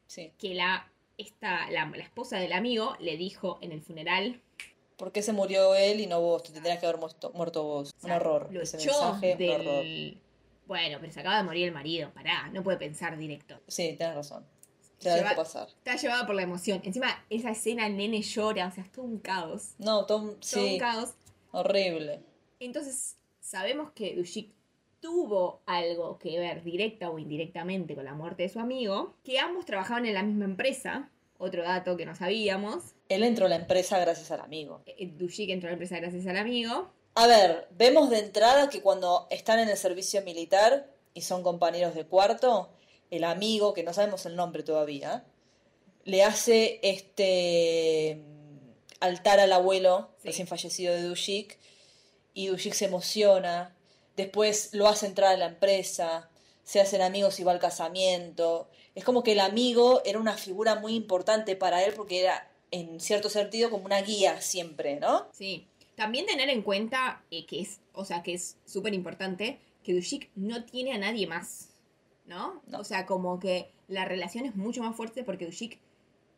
[0.08, 0.32] sí.
[0.38, 4.42] que la, esta, la, la esposa del amigo le dijo en el funeral,
[4.98, 6.44] ¿Por qué se murió él y no vos?
[6.44, 7.94] Te tendrías que haber muerto, muerto vos.
[7.98, 8.50] o sea, un horror.
[8.52, 9.86] lo Ese echó mensaje, un horror.
[10.70, 13.60] Bueno, pero se acaba de morir el marido, pará, no puede pensar directo.
[13.68, 14.46] Sí, tenés razón.
[15.00, 15.68] Te Lleva- pasar.
[15.68, 16.80] Está llevada por la emoción.
[16.84, 19.74] Encima, esa escena, el nene llora, o sea, es todo un caos.
[19.80, 21.16] No, Todo un sí, caos.
[21.54, 22.20] horrible.
[22.60, 24.54] Entonces, sabemos que Dushik
[25.00, 29.66] tuvo algo que ver directa o indirectamente con la muerte de su amigo, que ambos
[29.66, 32.94] trabajaban en la misma empresa, otro dato que no sabíamos.
[33.08, 34.84] Él entró a la empresa gracias al amigo.
[34.86, 36.92] Eh, Dushik entró a la empresa gracias al amigo.
[37.20, 41.94] A ver, vemos de entrada que cuando están en el servicio militar y son compañeros
[41.94, 42.70] de cuarto,
[43.12, 45.26] el amigo, que no sabemos el nombre todavía,
[46.06, 48.22] le hace este
[49.02, 50.30] altar al abuelo Sí.
[50.30, 51.60] recién fallecido de Dushik
[52.34, 53.76] y Dushik se emociona,
[54.16, 56.30] después lo hace entrar a la empresa,
[56.64, 58.70] se hacen amigos y va al casamiento.
[58.96, 63.02] Es como que el amigo era una figura muy importante para él porque era en
[63.02, 65.28] cierto sentido como una guía siempre, ¿no?
[65.34, 65.68] Sí.
[66.00, 70.30] También tener en cuenta eh, que es, o sea, que es súper importante que Dushik
[70.34, 71.72] no tiene a nadie más,
[72.26, 72.62] ¿no?
[72.68, 72.80] No.
[72.80, 75.78] O sea, como que la relación es mucho más fuerte porque Dushik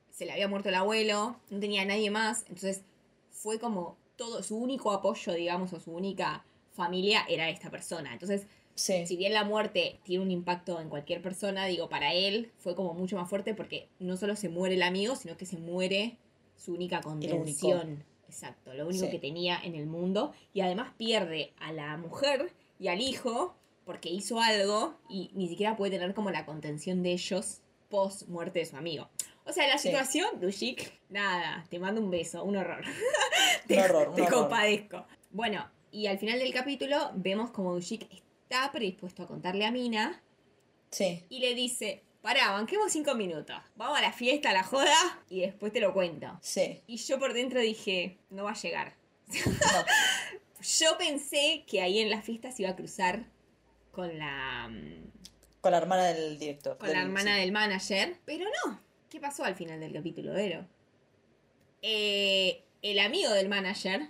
[0.09, 2.81] se le había muerto el abuelo, no tenía a nadie más, entonces
[3.29, 8.13] fue como todo, su único apoyo, digamos, o su única familia era esta persona.
[8.13, 9.05] Entonces, Sí.
[9.05, 12.95] si bien la muerte tiene un impacto en cualquier persona, digo, para él fue como
[12.95, 16.17] mucho más fuerte porque no solo se muere el amigo, sino que se muere
[16.55, 18.03] su única contención.
[18.31, 19.11] Exacto, lo único Sí.
[19.11, 20.31] que tenía en el mundo.
[20.53, 25.75] Y además pierde a la mujer y al hijo porque hizo algo y ni siquiera
[25.75, 29.09] puede tener como la contención de ellos post muerte de su amigo.
[29.45, 29.89] O sea, la Sí.
[29.89, 32.83] situación, Dushik, nada, te mando un beso, un horror.
[33.67, 34.39] te, Un horror, un te horror.
[34.41, 35.05] compadezco.
[35.31, 38.07] Bueno, y al final del capítulo vemos como Dushik
[38.43, 40.21] está predispuesto a contarle a Mina
[40.89, 41.25] Sí.
[41.29, 44.93] y le dice, pará, banquemos cinco minutos, vamos a la fiesta, a la joda
[45.29, 46.37] y después te lo cuento.
[46.41, 46.81] Sí.
[46.87, 48.95] Y yo por dentro dije, no va a llegar.
[49.27, 49.35] No.
[50.79, 53.25] Yo pensé que ahí en la fiesta se iba a cruzar
[53.91, 55.11] con la, mm,
[55.59, 56.77] Con la hermana del director.
[56.77, 57.39] con la hermana sí.
[57.41, 58.79] del manager, pero no.
[59.09, 60.67] ¿Qué pasó al final del capítulo, Vero?
[61.81, 64.09] Eh, el amigo del manager,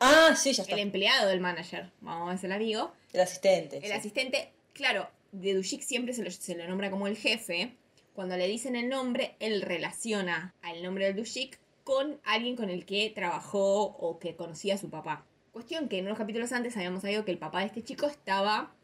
[0.00, 0.74] Ah, sí, ya está.
[0.74, 3.76] el empleado del manager, vamos a decir el amigo, El asistente.
[3.76, 3.92] el sí.
[3.92, 7.76] asistente, claro, de Dushik siempre se lo, se lo nombra como el jefe.
[8.14, 12.84] Cuando le dicen el nombre, él relaciona al nombre del Dushik con alguien con el
[12.84, 15.24] que trabajó o que conocía a su papá.
[15.52, 18.74] Cuestión que en unos capítulos antes habíamos sabido que el papá de este chico estaba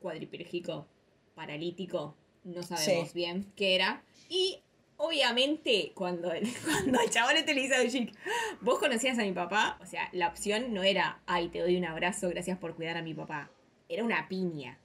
[0.00, 0.86] cuadripléjico,
[1.34, 3.14] paralítico, no sabemos Sí.
[3.14, 4.02] bien qué era.
[4.28, 4.58] Y
[4.96, 8.12] obviamente cuando el, cuando el chabón este le dice a Dushik,
[8.60, 11.84] vos conocías a mi papá, o sea, la opción no era, ay, te doy un
[11.84, 13.50] abrazo, gracias por cuidar a mi papá.
[13.88, 14.78] Era una piña.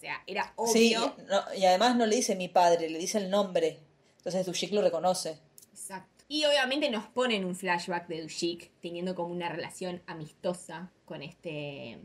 [0.00, 0.72] O sea, era obvio.
[0.72, 3.78] Sí, y, no- y además no le dice mi padre, le dice el nombre.
[4.16, 5.38] Entonces Dushik lo reconoce.
[5.72, 6.24] Exacto.
[6.26, 11.98] Y obviamente nos ponen un flashback de Dushik teniendo como una relación amistosa con este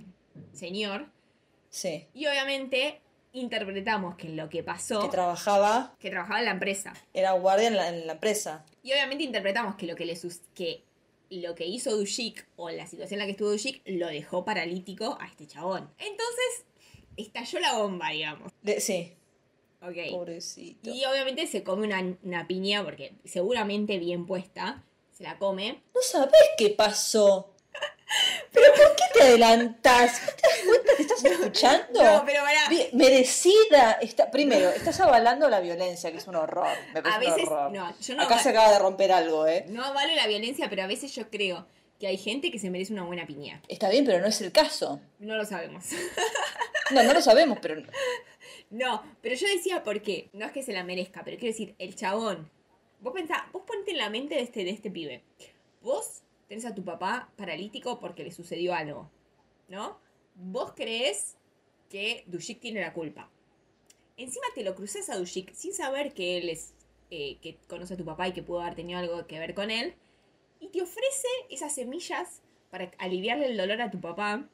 [0.51, 1.07] señor.
[1.69, 2.05] Sí.
[2.13, 2.99] Y obviamente
[3.33, 6.93] interpretamos que lo que pasó, Que trabajaba, que trabajaba en la empresa.
[7.13, 8.65] era guardia en la, en la empresa.
[8.83, 10.83] Y obviamente interpretamos que lo que le sus- que
[11.29, 15.17] lo que hizo Dushik o la situación en la que estuvo Dushik lo dejó paralítico
[15.19, 15.89] a este chabón.
[15.97, 16.65] Entonces,
[17.17, 18.51] estalló la bomba, digamos.
[18.79, 19.13] Sí.
[19.81, 19.95] Ok.
[20.11, 20.89] Pobrecito.
[20.89, 24.83] Y obviamente se come una, una piña porque seguramente bien puesta.
[25.13, 25.81] Se la come.
[25.93, 27.51] No sabés qué pasó.
[28.51, 30.21] ¿Pero por qué te adelantás?
[30.25, 30.91] ¿No te das cuenta?
[30.95, 32.03] ¿Te estás escuchando?
[32.03, 32.41] No, pero.
[32.69, 33.93] Bien, Merecida.
[34.01, 36.67] Está, primero, estás avalando la violencia, que es un horror.
[36.93, 37.71] Me parece A veces, un horror.
[37.71, 39.65] no, yo no Acá va- se acaba de romper algo, ¿eh?
[39.69, 41.67] No avalo la violencia, pero a veces yo creo
[41.99, 43.61] que hay gente que se merece una buena piña.
[43.67, 44.99] Está bien, pero no es el caso.
[45.19, 45.85] No lo sabemos.
[46.91, 47.81] No, no lo sabemos, pero
[48.69, 50.29] No, pero yo decía por qué.
[50.33, 52.49] No es que se la merezca, pero quiero decir, el chabón.
[52.99, 55.23] Vos pensá, vos ponte en la mente de este, de este pibe.
[55.81, 59.09] Vos tenés a tu papá paralítico porque le sucedió algo,
[59.67, 59.99] ¿no?
[60.35, 61.37] Vos crees
[61.89, 63.29] que Dushik tiene la culpa.
[64.17, 66.73] Encima te lo cruzas a Dushik sin saber que él es.
[67.11, 69.71] eh, que conoce a tu papá y que pudo haber tenido algo que ver con
[69.71, 69.95] él.
[70.59, 74.49] Y te ofrece esas semillas para aliviarle el dolor a tu papá.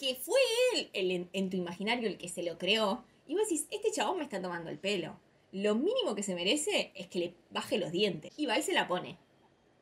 [0.00, 0.40] Que fue
[0.74, 3.04] él, el, en, en tu imaginario, el que se lo creó.
[3.26, 5.20] Y vos decís, este chabón me está tomando el pelo.
[5.52, 8.32] Lo mínimo que se merece es que le baje los dientes.
[8.36, 9.18] Y va y se la pone.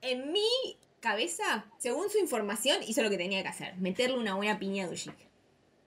[0.02, 0.42] En mi
[1.00, 3.76] cabeza, según su información, hizo lo que tenía que hacer.
[3.76, 5.14] Meterle una buena piña a Dushik.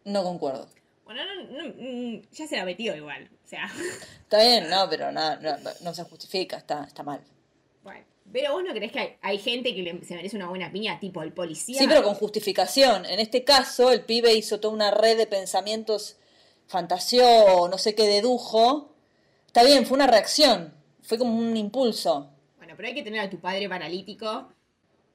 [0.05, 0.67] no concuerdo.
[1.03, 3.29] Bueno, no, no, mm, ya se la metió igual.
[3.43, 3.69] O sea,
[4.21, 7.21] Está bien, no, pero no, no, no se justifica, está, está mal.
[8.33, 10.99] Pero vos no crees que hay, hay gente que le- se merece una buena piña,
[10.99, 11.77] tipo el policía.
[11.79, 13.05] Sí, pero con justificación.
[13.05, 16.17] En este caso, el pibe hizo toda una red de pensamientos,
[16.67, 18.89] fantaseó, no sé qué dedujo.
[19.47, 22.29] Está bien, fue una reacción, fue como un impulso.
[22.57, 24.47] Bueno, pero hay que tener a tu padre paralítico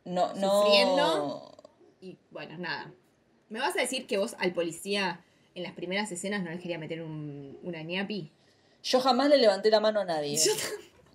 [0.05, 0.63] No, no.
[0.63, 1.53] Sufriendo.
[2.03, 2.93] y bueno, nada.
[3.49, 5.25] ¿Me vas a decir que vos al policía
[5.55, 8.31] en las primeras escenas no le quería meter un, una ñapi?
[8.83, 10.39] Yo jamás le levanté la mano a nadie.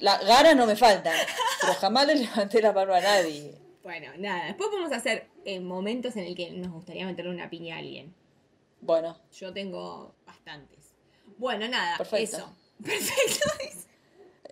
[0.02, 1.14] La ganas no me faltan,
[1.62, 3.56] pero jamás le levanté la mano a nadie.
[3.84, 4.46] Bueno, nada.
[4.48, 8.14] Después podemos hacer eh, momentos en el que nos gustaría meterle una piña a alguien.
[8.82, 10.80] Bueno, Yo tengo bastantes.
[11.38, 12.38] Bueno, nada, Perfecto.
[12.38, 12.56] eso.
[12.84, 13.50] Perfecto.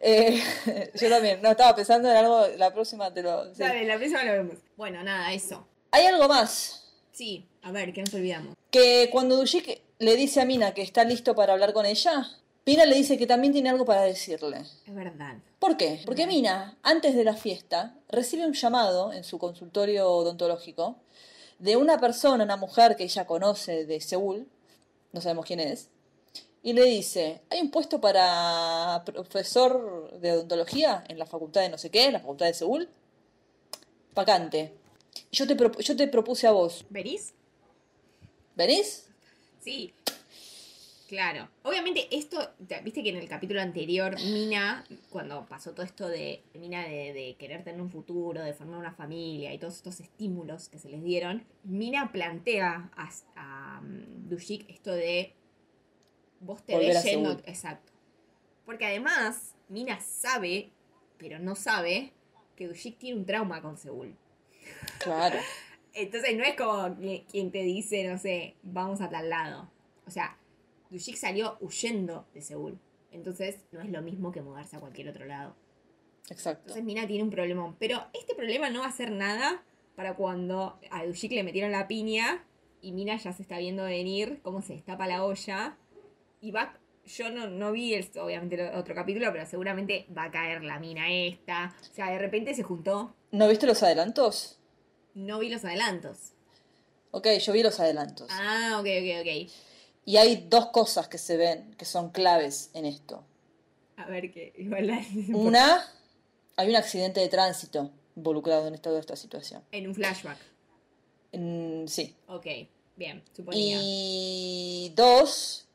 [0.02, 3.46] eh, yo también, no, estaba pensando en algo, la próxima te lo...
[3.54, 3.60] sí.
[3.62, 4.56] Dale, la próxima lo vemos.
[4.78, 5.68] Bueno, nada, eso.
[5.92, 6.76] Hay algo más,
[7.12, 8.56] Sí, a ver, que nos olvidamos.
[8.72, 12.28] que cuando Dushik le dice a Mina que está listo para hablar con ella,
[12.70, 14.60] Mina le dice que también tiene algo para decirle.
[14.86, 15.38] Es verdad.
[15.58, 16.02] ¿Por qué?
[16.06, 20.98] Porque Mina, antes de la fiesta, recibe un llamado en su consultorio odontológico
[21.58, 24.48] de una persona, una mujer que ella conoce de Seúl,
[25.14, 25.90] no sabemos quién es,
[26.62, 31.80] y le dice, hay un puesto para profesor de odontología en la facultad de no
[31.80, 32.88] sé qué, en la facultad de Seúl,
[34.14, 34.74] vacante.
[35.32, 37.34] Yo te, propu- yo te propuse a vos, ¿Venís?
[38.56, 39.08] ¿venís?
[39.64, 39.92] Sí.
[41.10, 41.50] Claro.
[41.64, 46.44] Obviamente esto, te- viste que en el capítulo anterior, Mina, cuando pasó todo esto de
[46.54, 50.70] Mina de, de querer tener un futuro, de formar una familia y todos estos estímulos
[50.70, 55.34] que se les dieron, Mina plantea a, a um, Dushik esto de
[56.42, 57.32] vos te Volver ves yendo.
[57.46, 57.92] Exacto.
[58.66, 60.70] Porque además, Mina sabe,
[61.18, 62.14] pero no sabe,
[62.56, 64.16] que Dushik tiene un trauma con Seúl.
[65.00, 65.40] Claro.
[65.96, 69.72] Entonces no es como qui- quien te dice, no sé, vamos a tal lado.
[70.06, 70.38] O sea,
[70.90, 72.80] Dushik salió huyendo de Seúl.
[73.12, 75.56] Entonces no es lo mismo que mudarse a cualquier otro lado.
[76.30, 76.62] Exacto.
[76.64, 77.76] Entonces Mina tiene un problemón.
[77.80, 79.64] Pero este problema no va a ser nada
[79.96, 82.46] para cuando a Dushik le metieron la piña
[82.82, 85.78] y Mina ya se está viendo venir cómo se destapa la olla.
[86.42, 90.32] Y va, yo no, no vi el, obviamente el otro capítulo, pero seguramente va a
[90.32, 91.76] caer la mina esta.
[91.82, 93.14] O sea, de repente se juntó.
[93.32, 94.60] ¿No viste los adelantos?
[95.16, 96.34] No vi los adelantos.
[97.12, 98.28] Ok, yo vi los adelantos.
[98.32, 99.52] Ah, ok, ok, ok.
[100.10, 103.24] Y hay dos cosas que se ven que son claves en esto.
[103.96, 104.54] A ver qué.
[104.58, 104.90] Igual
[105.36, 105.86] Una,
[106.56, 109.62] hay un accidente de tránsito involucrado en esta, toda esta situación.
[109.72, 110.40] En un flashback.
[111.86, 112.16] Sí.
[112.28, 112.48] Ok,
[112.96, 113.78] bien, suponía.
[113.80, 115.68] Y dos,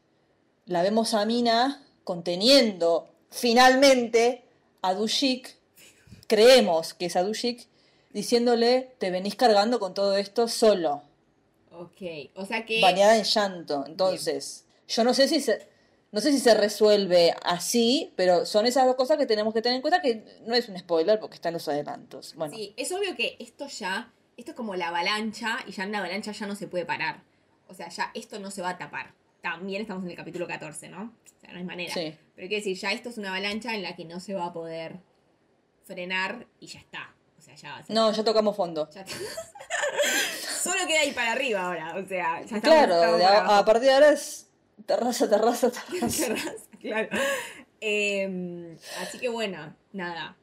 [0.67, 4.43] la vemos a Mina conteniendo finalmente
[4.83, 5.55] a Dushik,
[6.27, 7.69] creemos que es a Dushik,
[8.13, 11.03] diciéndole, te venís cargando con todo esto solo,
[11.77, 12.81] Ok, o sea que.
[12.81, 13.85] bañada en llanto.
[13.87, 15.67] Entonces, yo no sé si se,
[16.13, 19.77] no sé si se resuelve así, pero son esas dos cosas que tenemos que tener
[19.77, 22.35] en cuenta que no es un spoiler porque están los adelantos.
[22.37, 24.13] Bueno, Sí, es obvio que esto ya.
[24.37, 27.23] Esto es como la avalancha y ya en la avalancha ya no se puede parar.
[27.69, 29.15] O sea, ya esto no se va a tapar.
[29.43, 31.03] También estamos en el capítulo 14, ¿no?
[31.05, 31.93] O sea, no hay manera.
[31.95, 32.15] sí.
[32.35, 34.53] Pero quiero decir, ya esto es una avalancha en la que no se va a
[34.53, 34.99] poder
[35.85, 37.14] frenar y ya está.
[37.45, 37.95] O sea, ya va a ser.
[37.95, 38.89] No, ya tocamos fondo.
[38.91, 39.05] Ya.
[40.63, 41.95] Solo queda ir para arriba ahora.
[41.97, 42.63] O sea, ya estamos.
[42.63, 44.49] Claro, estamos a, partir de ahora es
[44.87, 46.27] terraza, terraza, terraza.
[46.27, 47.09] Terraza, claro.
[47.83, 50.37] Eh, así que bueno, nada.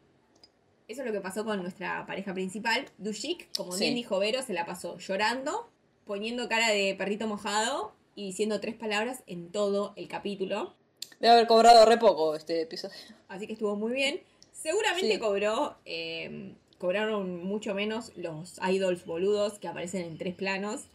[0.88, 2.86] Eso es lo que pasó con nuestra pareja principal.
[3.00, 3.86] Dushik, como Sí.
[3.86, 5.72] bien dijo Vero, se la pasó llorando,
[6.06, 10.76] poniendo cara de perrito mojado y diciendo tres palabras en todo el capítulo.
[11.20, 12.96] Debe haber cobrado re poco este episodio.
[13.28, 14.22] Así que estuvo muy bien.
[14.52, 15.20] Seguramente Sí.
[15.20, 20.86] cobró eh, cobraron mucho menos los idols boludos que aparecen en tres planos.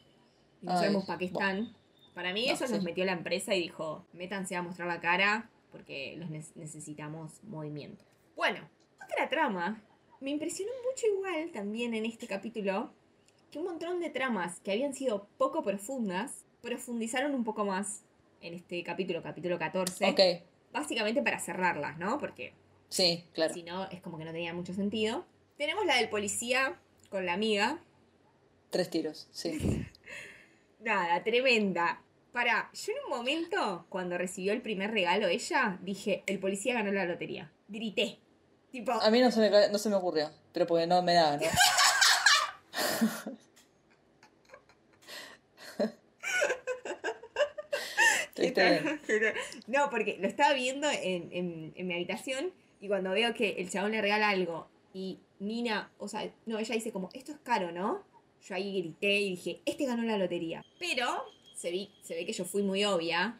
[0.60, 1.72] Y no Ay, sabemos para qué están.
[2.12, 2.72] Para mí No, eso sí.
[2.72, 7.40] nos metió la empresa y dijo, métanse a mostrar la cara porque los ne- necesitamos
[7.44, 8.04] movimiento.
[8.34, 8.68] Bueno,
[9.04, 9.80] otra trama.
[10.20, 12.90] Me impresionó mucho igual también en este capítulo
[13.52, 18.02] que un montón de tramas que habían sido poco profundas profundizaron un poco más
[18.40, 20.04] en este capítulo, capítulo 14.
[20.10, 20.20] Ok,
[20.72, 22.18] Básicamente para cerrarlas, ¿no?
[22.18, 22.52] Porque
[22.88, 23.54] sí, claro.
[23.54, 25.24] si no es como que no tenía mucho sentido.
[25.56, 26.78] Tenemos la del policía
[27.10, 27.78] con la amiga.
[28.70, 29.86] Tres tiros, sí.
[30.80, 32.02] Nada, tremenda.
[32.32, 36.92] Para, yo en un momento, cuando recibió el primer regalo ella, dije, el policía ganó
[36.92, 37.50] la lotería.
[37.68, 38.18] Grité.
[38.70, 41.38] Tipo, A mí no se me, no se me ocurrió, pero porque no me da,
[41.38, 41.42] ¿no?
[49.66, 53.70] No, porque lo estaba viendo en, en- en mi habitación y cuando veo que el
[53.70, 57.70] chabón le regala algo y Nina, o sea, no, ella dice como, esto es caro,
[57.70, 58.02] ¿no?
[58.40, 60.64] Yo ahí grité y dije, este ganó la lotería.
[60.78, 61.06] Pero
[61.54, 63.38] se, vi, se ve que yo fui muy obvia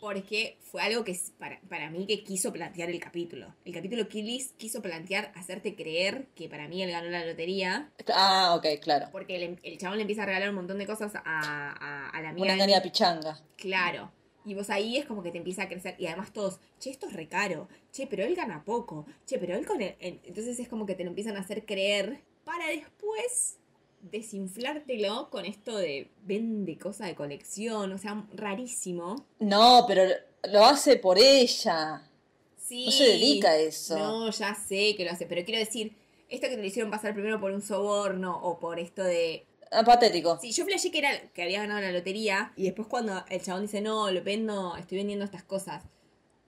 [0.00, 3.54] porque fue algo que para, para mí que quiso plantear el capítulo.
[3.64, 8.54] El capítulo Killis quiso plantear, hacerte creer que para mí él ganó la lotería Ah,
[8.54, 9.08] ok, claro.
[9.10, 12.20] porque el, el chabón le empieza a regalar un montón de cosas a, a, a
[12.20, 12.54] la amiga.
[12.54, 13.40] Una de pichanga.
[13.56, 14.12] Claro.
[14.46, 15.96] Y vos ahí es como que te empieza a crecer.
[15.98, 17.68] Y además todos, che, esto es re caro.
[17.92, 19.04] Che, pero él gana poco.
[19.26, 19.96] Che, pero él con el-".
[20.00, 23.58] Entonces es como que te lo empiezan a hacer creer para después
[24.00, 27.92] desinflártelo con esto de vende cosa de colección.
[27.92, 29.26] O sea, rarísimo.
[29.40, 30.04] No, pero
[30.44, 32.08] lo hace por ella.
[32.56, 32.86] Sí.
[32.86, 33.98] No se dedica a eso.
[33.98, 35.26] No, ya sé que lo hace.
[35.26, 35.92] Pero quiero decir,
[36.28, 39.44] esto que te lo hicieron pasar primero por un soborno o por esto de
[39.84, 40.38] patético.
[40.40, 43.62] Sí, yo flashé que era que había ganado la lotería y después cuando el chabón
[43.62, 45.82] dice, no, lo vendo, estoy vendiendo estas cosas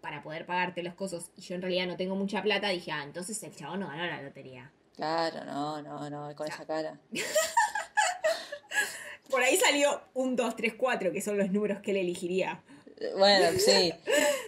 [0.01, 3.03] para poder pagarte los cosas y yo en realidad no tengo mucha plata, dije, ah,
[3.03, 4.71] entonces el chabón no ganó la lotería.
[4.97, 6.99] Claro, no, no, no, con esa cara.
[9.31, 12.63] Por ahí salió un 2, 3, 4, que son los números que él elegiría.
[13.17, 13.93] Bueno, sí.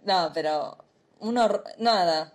[0.04, 0.76] No, pero
[1.20, 1.64] un horror.
[1.78, 2.32] Nada.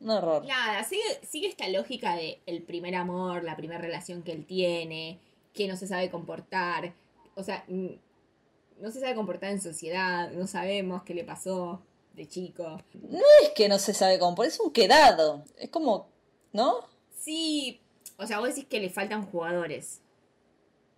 [0.00, 0.46] Un horror.
[0.46, 5.18] Nada, sigue, sigue esta lógica de el primer amor, la primera relación que él tiene,
[5.54, 6.92] que no se sabe comportar.
[7.34, 11.80] O sea, no se sabe comportar en sociedad, no sabemos qué le pasó
[12.12, 12.82] de chico.
[12.92, 15.44] No es que no se sabe cómo, es un quedado.
[15.56, 16.08] Es como.
[16.52, 16.80] ¿No?
[17.16, 17.80] Sí,
[18.16, 20.00] o sea, vos decís que le faltan jugadores.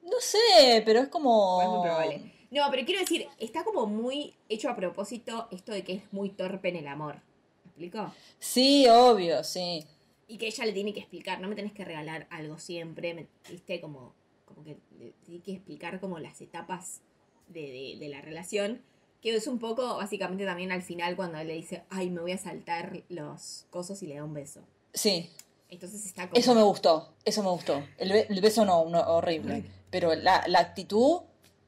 [0.02, 1.62] No sé, pero es como.
[1.62, 2.32] Es muy probable.
[2.50, 6.30] No, pero quiero decir, está como muy hecho a propósito esto de que es muy
[6.30, 7.16] torpe en el amor.
[7.64, 8.12] ¿Me explico?
[8.38, 9.84] Sí, obvio, sí.
[10.28, 13.26] Y que ella le tiene que explicar, no me tenés que regalar algo siempre, me,
[13.50, 14.14] viste, como,
[14.56, 14.78] como que
[15.24, 17.02] tiene que explicar como las etapas
[17.48, 18.80] de, de- de la relación.
[19.20, 22.32] Que es un poco, básicamente también al final cuando él le dice, ay, me voy
[22.32, 24.62] a saltar los cosos y le da un beso.
[24.94, 25.30] Sí.
[25.68, 26.38] Entonces está como...
[26.40, 27.12] Eso me gustó.
[27.24, 27.82] Eso me gustó.
[27.98, 29.64] El, be- el beso no, no, horrible.
[29.90, 31.20] Pero la, la actitud,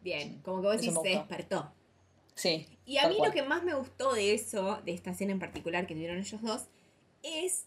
[0.02, 1.70] Bien, como que vos decís, se despertó.
[2.34, 2.66] sí.
[2.86, 3.28] Y a mí cual.
[3.30, 6.40] lo que más me gustó de eso, de esta escena en particular que tuvieron ellos
[6.40, 6.62] dos,
[7.22, 7.64] es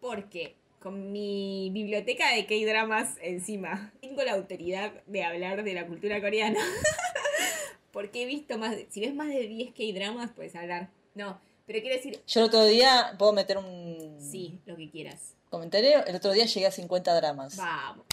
[0.00, 6.20] porque con mi biblioteca de K-dramas encima, tengo la autoridad de hablar de la cultura
[6.20, 6.60] coreana.
[7.92, 10.88] porque he visto más, de- si ves más de 10 K-dramas, puedes hablar.
[11.14, 15.34] No, pero quiero decir, Yo el otro día, ¿puedo meter un sí, lo que quieras.
[15.50, 16.04] comentario?
[16.06, 17.56] El otro día llegué a 50 dramas.
[17.56, 18.06] Vamos.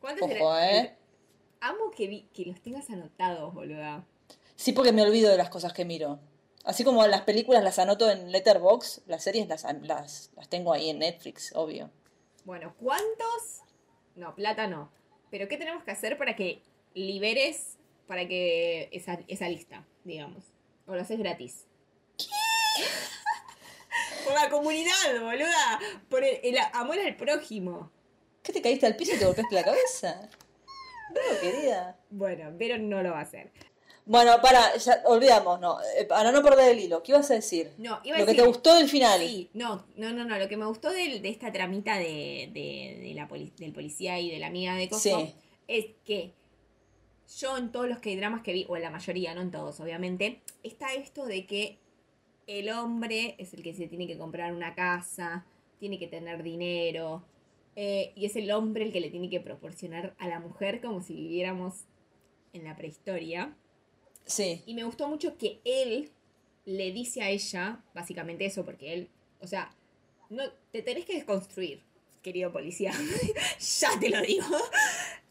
[0.00, 0.94] ¿Cuántos Ojo, era- ¿eh?
[1.60, 4.04] Amo que, vi- que los tengas anotados, boluda.
[4.54, 6.18] Sí, porque me olvido de las cosas que miro.
[6.64, 10.88] Así como las películas las anoto en Letterboxd, las series las, las, las tengo ahí
[10.88, 11.90] en Netflix, obvio.
[12.44, 13.62] Bueno, ¿cuántos?
[14.16, 14.90] No, plata no.
[15.30, 16.62] Pero ¿qué tenemos que hacer para que
[16.94, 20.44] liberes para que esa, esa lista, digamos?
[20.86, 21.66] O lo haces gratis.
[24.24, 25.80] Por la comunidad, boluda.
[26.08, 27.90] Por el, el amor al prójimo.
[28.42, 30.28] ¿Qué te caíste al piso y te golpeaste la cabeza?
[31.10, 31.98] No, querida.
[32.10, 33.52] Bueno, pero no lo va a hacer.
[34.06, 35.78] Bueno, para, ya olvidamos, no.
[35.98, 37.70] eh, Para no perder el hilo, ¿qué ibas a decir?
[37.78, 39.18] No, iba a Lo que te gustó del final.
[39.20, 40.38] Sí, no, no, no, no.
[40.38, 44.30] Lo que me gustó de, esta tramita de, de- de la poli- del policía y
[44.30, 45.34] de la amiga de Coso Sí.
[45.68, 46.32] es que
[47.38, 49.80] yo en todos los que dramas que vi, o en la mayoría, no en todos,
[49.80, 51.78] obviamente, está esto de que
[52.46, 55.46] el hombre es el que se tiene que comprar una casa,
[55.80, 57.22] tiene que tener dinero,
[57.74, 61.00] eh, y es el hombre el que le tiene que proporcionar a la mujer como
[61.02, 61.84] si viviéramos
[62.52, 63.56] en la prehistoria.
[64.26, 64.62] Sí.
[64.66, 66.10] Y me gustó mucho que él
[66.64, 69.08] le dice a ella, básicamente eso, porque él,
[69.40, 69.74] o sea,
[70.30, 71.82] no, te tenés que desconstruir,
[72.22, 72.92] querido policía.
[73.80, 74.46] ya te lo digo.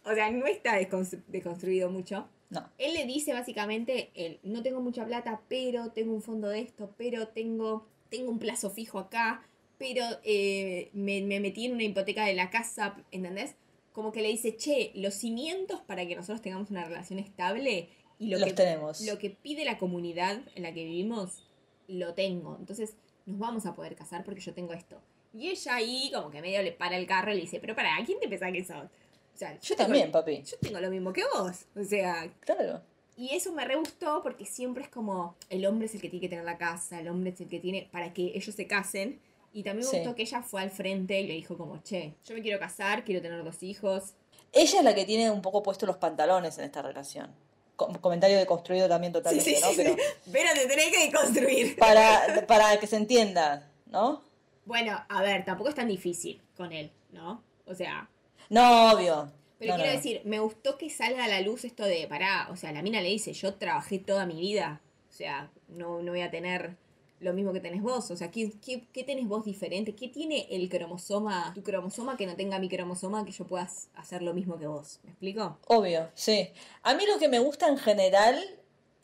[0.06, 2.28] o sea, no está desconstru- desconstruido mucho.
[2.50, 2.70] No.
[2.78, 6.94] Él le dice básicamente, él, no tengo mucha plata, pero tengo un fondo de esto,
[6.98, 9.44] pero tengo, tengo un plazo fijo acá,
[9.80, 13.56] pero eh, me, me metí en una hipoteca de la casa, ¿entendés?
[13.92, 17.90] Como que le dice, che, los cimientos para que nosotros tengamos una relación estable
[18.24, 19.02] y lo, Los que, tenemos.
[19.02, 21.44] lo que pide la comunidad en la que vivimos,
[21.88, 22.56] lo tengo.
[22.60, 22.96] Entonces,
[23.26, 25.00] nos vamos a poder casar porque yo tengo esto.
[25.34, 27.96] Y ella ahí como que medio le para el carro y le dice, pero para,
[27.98, 28.86] ¿a quién te pensás que sos?
[28.86, 30.44] O sea, Yo tengo- también, papi.
[30.44, 31.66] Yo tengo lo mismo que vos.
[31.76, 32.82] O sea, Claro.
[33.18, 36.22] y eso me re gustó porque siempre es como el hombre es el que tiene
[36.22, 39.20] que tener la casa, el hombre es el que tiene para que ellos se casen.
[39.56, 39.98] Y también me Sí.
[39.98, 43.04] gustó que ella fue al frente y le dijo como, che, yo me quiero casar,
[43.04, 44.14] quiero tener dos hijos.
[44.52, 47.32] Ella es la que tiene un poco puesto los pantalones en esta relación.
[47.76, 49.68] Com- comentario deconstruido también totalmente, ¿no?
[49.76, 49.96] Pero
[50.32, 51.76] Pero te tenés que construir.
[51.78, 54.22] para, para que se entienda, ¿no?
[54.66, 57.44] Bueno, a ver, tampoco es tan difícil con él, ¿no?
[57.66, 58.08] O sea,
[58.50, 59.32] No, obvio.
[59.60, 59.98] pero No, quiero no.
[59.98, 63.02] decir, me gustó que salga a la luz esto de, pará, o sea, la mina
[63.02, 66.76] le dice, yo trabajé toda mi vida, o sea, no, no voy a tener
[67.24, 69.96] lo mismo que tenés vos, o sea, ¿qué, qué, qué tenés vos diferente?
[69.96, 74.22] ¿Qué tiene el cromosoma, tu cromosoma que no tenga mi cromosoma que yo pueda hacer
[74.22, 75.00] lo mismo que vos?
[75.04, 75.58] ¿Me explico?
[75.68, 76.50] Obvio, sí.
[76.84, 78.44] A mí lo que me gusta en general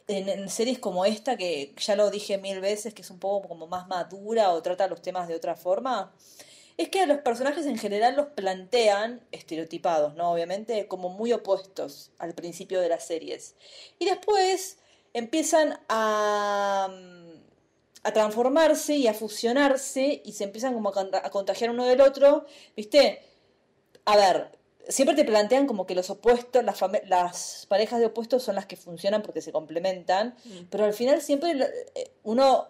[0.09, 3.67] en, series como esta, que ya lo dije mil veces, que es un poco como
[3.67, 6.11] más madura o trata los temas de otra forma,
[6.77, 10.31] es que a los personajes en general los plantean, estereotipados, ¿no?
[10.31, 13.55] Obviamente, como muy opuestos al principio de las series.
[13.99, 14.77] Y después
[15.13, 16.89] empiezan a,
[18.03, 22.01] a transformarse y a fusionarse y se empiezan como a, con- a contagiar uno del
[22.01, 22.45] otro,
[22.75, 23.21] ¿viste?
[24.05, 24.51] A ver,
[24.87, 28.75] siempre te plantean como que los opuestos, las, las parejas de opuestos son las que
[28.77, 30.63] funcionan porque se complementan, Mm.
[30.69, 32.67] pero al final siempre lo- eh, uno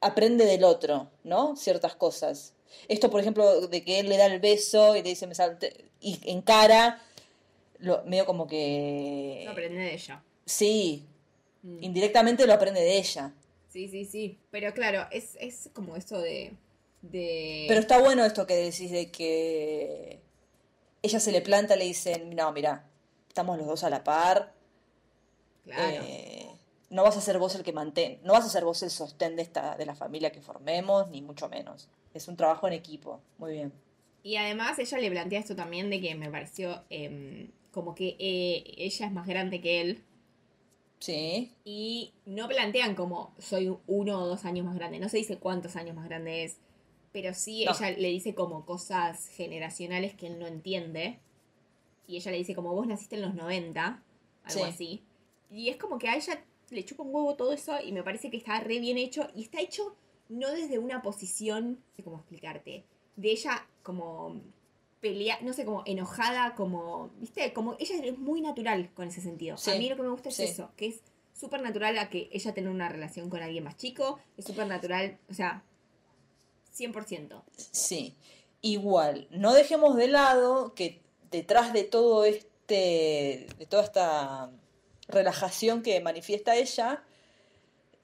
[0.00, 1.56] aprende del otro, ¿no?
[1.56, 2.54] Ciertas cosas.
[2.86, 5.86] Esto, por ejemplo, de que él le da el beso y le dice, me salte,
[6.00, 7.02] y encara,
[7.80, 9.42] lo, medio como que...
[9.44, 10.22] No aprendí de ella.
[10.46, 11.04] Sí,
[11.62, 11.82] Mm.
[11.82, 13.32] indirectamente lo aprende de ella.
[13.68, 14.38] Sí, sí, sí.
[14.50, 16.52] Pero claro, es, es como eso de...
[17.02, 17.66] de...
[17.68, 20.20] Pero está bueno esto que decís de que
[21.02, 22.88] ella se le planta y le dicen, no, mira,
[23.28, 24.54] estamos los dos a la par,
[25.64, 26.02] Claro.
[26.06, 26.46] eh,
[26.90, 29.36] no vas a ser vos el que mantén, no vas a ser vos el sostén
[29.36, 31.88] de esta, de la familia que formemos, ni mucho menos.
[32.14, 33.20] Es un trabajo en equipo.
[33.36, 33.72] Muy bien.
[34.22, 38.64] Y además ella le plantea esto también de que me pareció em, como que eh,
[38.78, 40.02] ella es más grande que él.
[41.00, 44.98] Sí, Y no plantean como soy uno o dos años más grande.
[44.98, 46.58] No se dice cuántos años más grande es.
[47.12, 47.72] Pero sí No.
[47.72, 51.20] ella le dice como cosas generacionales que él no entiende.
[52.06, 54.02] Y ella le dice como vos naciste en los 90.
[54.44, 54.68] Algo Sí.
[54.68, 55.02] así.
[55.50, 57.76] Y es como que a ella le chupa un huevo todo eso.
[57.82, 59.28] Y me parece que está re bien hecho.
[59.36, 59.94] Y está hecho
[60.28, 61.72] no desde una posición.
[61.72, 62.84] No sé cómo explicarte.
[63.16, 64.40] De ella como
[65.00, 69.56] pelea, no sé, como enojada, como, viste, como ella es muy natural con ese sentido.
[69.56, 70.44] Sí, A mí lo que me gusta es sí.
[70.44, 71.00] eso, que es
[71.38, 75.18] súper natural a que ella tenga una relación con alguien más chico, es súper natural,
[75.30, 75.62] o sea,
[76.76, 77.42] 100%.
[77.56, 78.14] sí.
[78.60, 84.50] Igual, no dejemos de lado que detrás de todo este, de toda esta
[85.06, 87.04] relajación que manifiesta ella,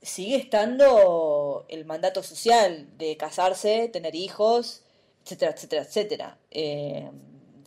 [0.01, 4.84] sigue estando el mandato social de casarse, tener hijos,
[5.25, 6.39] etcétera, etcétera, etcétera.
[6.51, 7.11] Eh,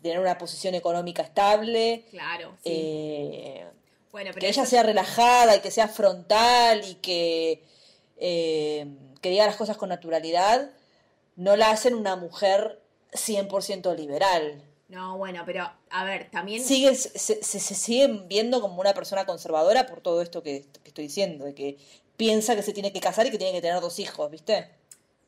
[0.02, 2.70] tener una posición económica estable, Claro, sí.
[2.72, 3.66] eh,
[4.12, 7.64] bueno, pero que ella sea relajada y que sea frontal y que,
[8.18, 8.88] eh,
[9.22, 10.72] que diga las cosas con naturalidad,
[11.36, 12.82] no la hacen una mujer
[13.12, 14.64] 100% liberal.
[14.88, 16.64] No, bueno, pero a ver, también...
[16.64, 20.90] Sigue, se, se, se siguen viendo como una persona conservadora por todo esto que, que
[20.90, 21.78] estoy diciendo, de que
[22.16, 24.70] piensa que se tiene que casar y que tiene que tener dos hijos, ¿viste?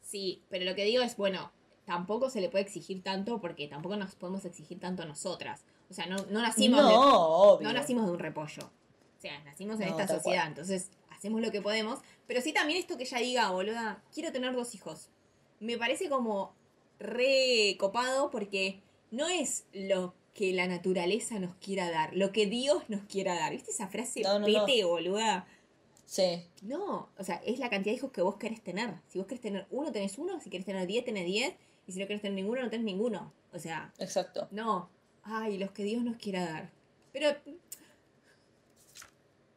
[0.01, 1.51] Sí, pero lo que digo es, bueno,
[1.89, 5.63] tampoco se le puede exigir tanto porque tampoco nos podemos exigir tanto a nosotras.
[5.89, 7.67] O sea, no, no nacimos no, de- obvio.
[7.67, 8.61] No nacimos de un repollo.
[9.17, 10.47] O sea, nacimos en No, esta sociedad, cual.
[10.49, 11.97] entonces hacemos lo que podemos.
[12.27, 15.09] Pero sí también esto que ella diga, boluda, quiero tener dos hijos.
[15.59, 16.53] Me parece como
[16.99, 22.83] re copado porque no es lo que la naturaleza nos quiera dar, lo que Dios
[22.87, 23.51] nos quiera dar.
[23.51, 24.65] ¿Viste esa frase No, no, no.
[24.65, 25.47] pete, boluda?
[26.05, 28.93] Sí, No, o sea, es la cantidad de hijos que vos querés tener.
[29.07, 30.39] Si vos querés tener uno, tenés uno.
[30.39, 31.53] Si querés tener diez, tenés diez.
[31.89, 33.33] Y si no querés tener ninguno, no tenés ninguno.
[33.51, 34.47] O sea, exacto.
[34.51, 34.91] no.
[35.23, 36.69] Ay, los que Dios nos quiera dar.
[37.11, 37.35] Pero...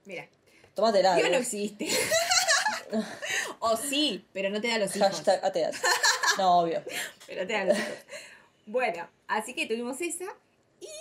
[0.07, 0.27] Mira,
[0.75, 1.15] Tómatela.
[1.15, 1.91] Dios no existe.
[3.59, 5.09] o sí, pero no te da los hijos.
[5.09, 5.77] Hashtag ateas.
[6.39, 6.83] No, obvio.
[7.27, 7.99] Pero te da los hijos.
[8.65, 10.35] Bueno, así que tuvimos esa.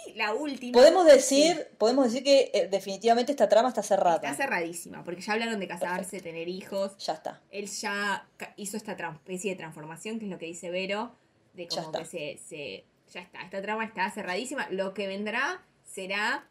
[0.07, 0.73] Y la última.
[0.73, 4.15] Podemos decir, podemos decir que eh, definitivamente esta trama está cerrada.
[4.17, 6.95] Está cerradísima, porque ya hablaron de casarse, tener hijos.
[6.99, 7.41] Ya está.
[7.49, 8.27] Él ya
[8.57, 11.15] hizo esta especie de transformación, que es lo que dice Vero,
[11.53, 12.85] de como que se, se.
[13.11, 14.67] Ya está, esta trama está cerradísima.
[14.69, 16.47] Lo que vendrá será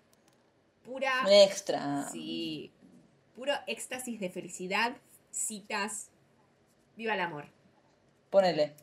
[0.84, 1.22] pura.
[1.24, 2.08] Un extra.
[2.10, 2.72] Sí.
[3.36, 4.96] Puro éxtasis de felicidad,
[5.30, 6.10] citas.
[6.96, 7.46] Viva el amor.
[8.28, 8.74] Ponele.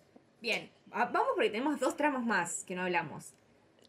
[0.42, 3.34] Bien, va- vamos porque tenemos dos tramas más que no hablamos.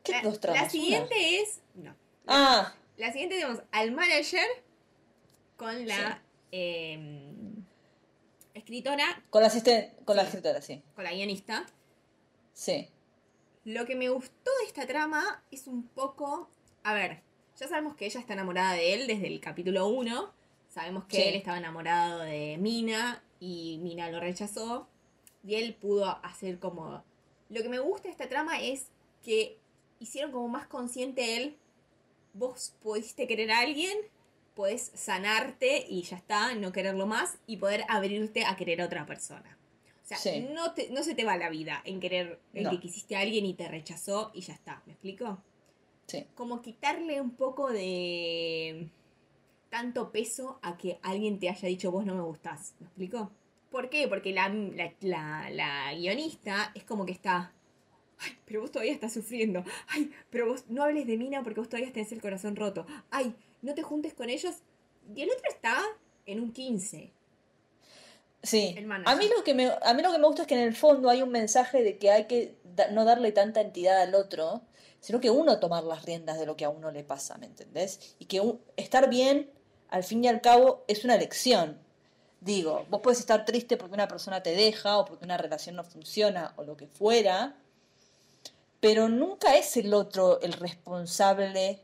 [0.03, 0.41] ¿Qué la, dos?
[0.45, 1.61] La siguiente es.
[1.75, 1.95] No.
[2.27, 4.47] Ah, La siguiente tenemos al manager
[5.57, 7.65] con la em,
[8.55, 10.83] escritora, con la asistente, con la escritora, sí.
[10.95, 11.67] con la guionista.
[12.53, 12.89] Sí.
[13.65, 16.49] Lo que me gustó de esta trama es un poco.
[16.85, 17.23] A ver,
[17.59, 20.33] ya sabemos que ella está enamorada de él desde el capítulo 1.
[20.71, 21.23] Sabemos que Sí.
[21.29, 24.89] él estaba enamorado de Mina y Mina lo rechazó.
[25.45, 27.03] Y él pudo hacer como.
[27.49, 28.87] Lo que me gusta de esta trama es
[29.23, 29.59] que
[30.01, 31.57] hicieron como más consciente él.
[32.35, 33.97] Vos pudiste querer a alguien,
[34.55, 39.07] podés sanarte y ya está, no quererlo más y poder abrirte a querer a otra
[39.07, 39.57] persona.
[40.05, 40.47] O sea, Sí.
[40.53, 42.71] no, te- no se te va la vida en querer, No.
[42.71, 44.83] que quisiste a alguien y te rechazó y ya está.
[44.87, 45.39] ¿Me explico?
[46.07, 46.27] Sí.
[46.35, 48.89] Como quitarle un poco de
[49.69, 52.75] tanto peso a que alguien te haya dicho vos no me gustás.
[52.81, 53.31] ¿Me explico?
[53.71, 54.09] ¿Por qué?
[54.09, 57.53] Porque la, la, la- la guionista es como que está.
[58.21, 59.65] Ay, pero vos todavía estás sufriendo.
[59.89, 62.87] Ay, pero vos no hables de Mina porque vos todavía tenés el corazón roto.
[63.11, 64.55] Ay, no te juntes con ellos.
[65.15, 65.81] Y el otro está
[66.27, 67.13] en un 15.
[68.43, 68.75] Sí.
[69.11, 70.77] A mí, lo que me, a mí lo que me gusta es que en el
[70.77, 74.63] fondo hay un mensaje de que hay que da- no darle tanta entidad al otro,
[75.01, 78.15] sino que uno tomar las riendas de lo que a uno le pasa, ¿me entendés?
[78.19, 79.51] Y que un- estar bien,
[79.89, 81.79] al fin y al cabo, es una elección.
[82.41, 85.83] Digo, vos puedes estar triste porque una persona te deja o porque una relación no
[85.83, 87.57] funciona o lo que fuera,
[88.81, 91.81] pero nunca es el otro el responsable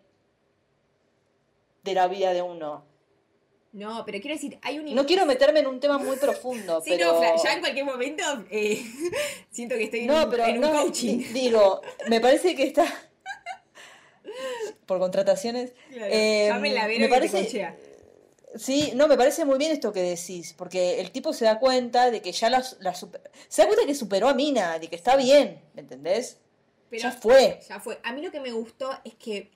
[1.82, 2.84] de la vida de uno.
[3.72, 4.94] No, pero quiero decir, hay un.
[4.94, 7.12] No quiero meterme en un tema muy profundo, Sí, pero...
[7.20, 8.80] no, ya en cualquier momento eh,
[9.50, 11.18] siento que estoy en No, un, pero en un no, coaching.
[11.18, 12.86] di- digo, me parece que está
[14.86, 15.72] por contrataciones.
[15.90, 17.74] Claro, eh, la me que te parece,
[18.56, 22.10] sí, no, me parece muy bien esto que decís, porque el tipo se da cuenta
[22.12, 24.94] de que ya la, la super- se da cuenta que superó a Mina, de que
[24.96, 26.38] está bien, ¿me entendés?
[26.98, 27.60] Pero ya fue.
[27.68, 27.98] Ya fue.
[28.02, 29.50] A mí lo que me gustó es que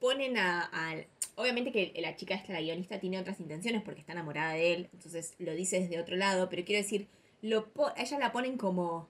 [0.00, 4.12] ponen a, al- Obviamente que la chica esta, la guionista, tiene otras intenciones porque está
[4.12, 7.08] enamorada de él, entonces lo dice desde otro lado, pero quiero decir,
[7.40, 9.08] lo po- a ella la ponen como...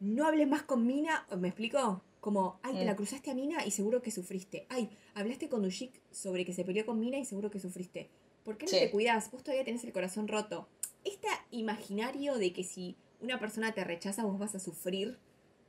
[0.00, 2.02] No hables más con Mina, ¿me explico?
[2.20, 2.86] Como, ay, te Mm.
[2.86, 4.66] la cruzaste a Mina y seguro que sufriste.
[4.68, 8.10] Ay, hablaste con Dushik sobre que se peleó con Mina y seguro que sufriste.
[8.44, 8.78] ¿Por qué no Sí.
[8.78, 9.30] te cuidas?
[9.30, 10.68] Vos todavía tenés el corazón roto.
[11.04, 15.18] Este imaginario de que si una persona te rechaza vos vas a sufrir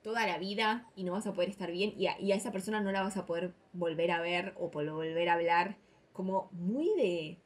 [0.06, 2.51] toda la vida y no vas a poder estar bien y a, y a esa
[2.51, 5.78] persona no la vas a poder volver a ver o por volver a hablar,
[6.14, 7.39] como muy de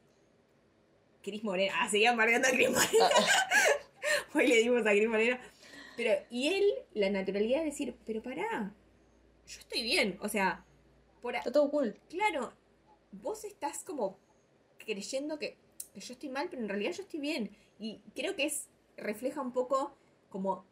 [1.22, 1.72] Cris Morena.
[1.78, 3.08] Ah, seguía amargando a Cris Morena.
[4.34, 5.40] Hoy le dimos a Cris Morena.
[5.96, 8.74] Pero, y él, la naturalidad de decir, pero pará,
[9.46, 10.18] yo estoy bien.
[10.20, 10.62] O sea,
[11.22, 11.98] por Está todo cool.
[12.10, 12.52] claro,
[13.10, 14.18] vos estás como
[14.76, 15.56] creyendo que,
[15.94, 17.56] que yo estoy mal, pero en realidad yo estoy bien.
[17.78, 19.96] Y creo que es, refleja un poco
[20.28, 20.66] como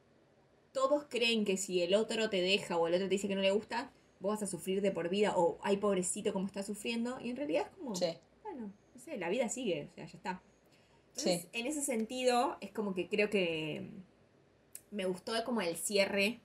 [0.79, 3.41] todos creen que si el otro te deja o el otro te dice que no
[3.43, 7.19] le gusta, vos vas a sufrir de por vida o ay pobrecito como está sufriendo.
[7.21, 8.07] Y en realidad es como, Sí,
[8.45, 10.43] bueno, no sé, la vida sigue, o sea, ya está.
[11.09, 11.49] Entonces, Sí.
[11.53, 13.91] en ese sentido, es como que creo que
[14.93, 16.39] me gustó como el cierre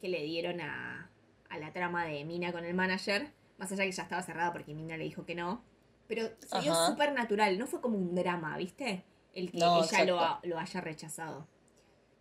[0.00, 1.10] que le dieron a,
[1.48, 3.32] a la trama de Mina con el manager.
[3.58, 5.62] Más allá que ya estaba cerrada porque Mina le dijo que no.
[6.08, 9.04] Pero se dio súper natural, no fue como un drama, ¿viste?
[9.32, 11.46] El que No, ella lo, lo haya rechazado.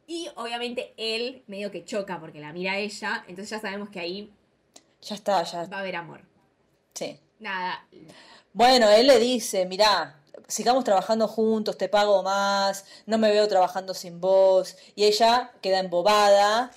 [0.07, 3.99] Y obviamente él medio que choca porque la mira a ella, entonces ya sabemos que
[3.99, 4.31] ahí
[5.01, 5.65] ya está, ya.
[5.65, 6.21] va a haber amor.
[6.93, 7.19] Sí.
[7.39, 7.85] Nada,
[8.53, 13.93] Bueno, él le dice, mirá, sigamos trabajando juntos, te pago más, no me veo trabajando
[13.93, 14.77] sin vos.
[14.95, 16.71] Y ella queda embobada.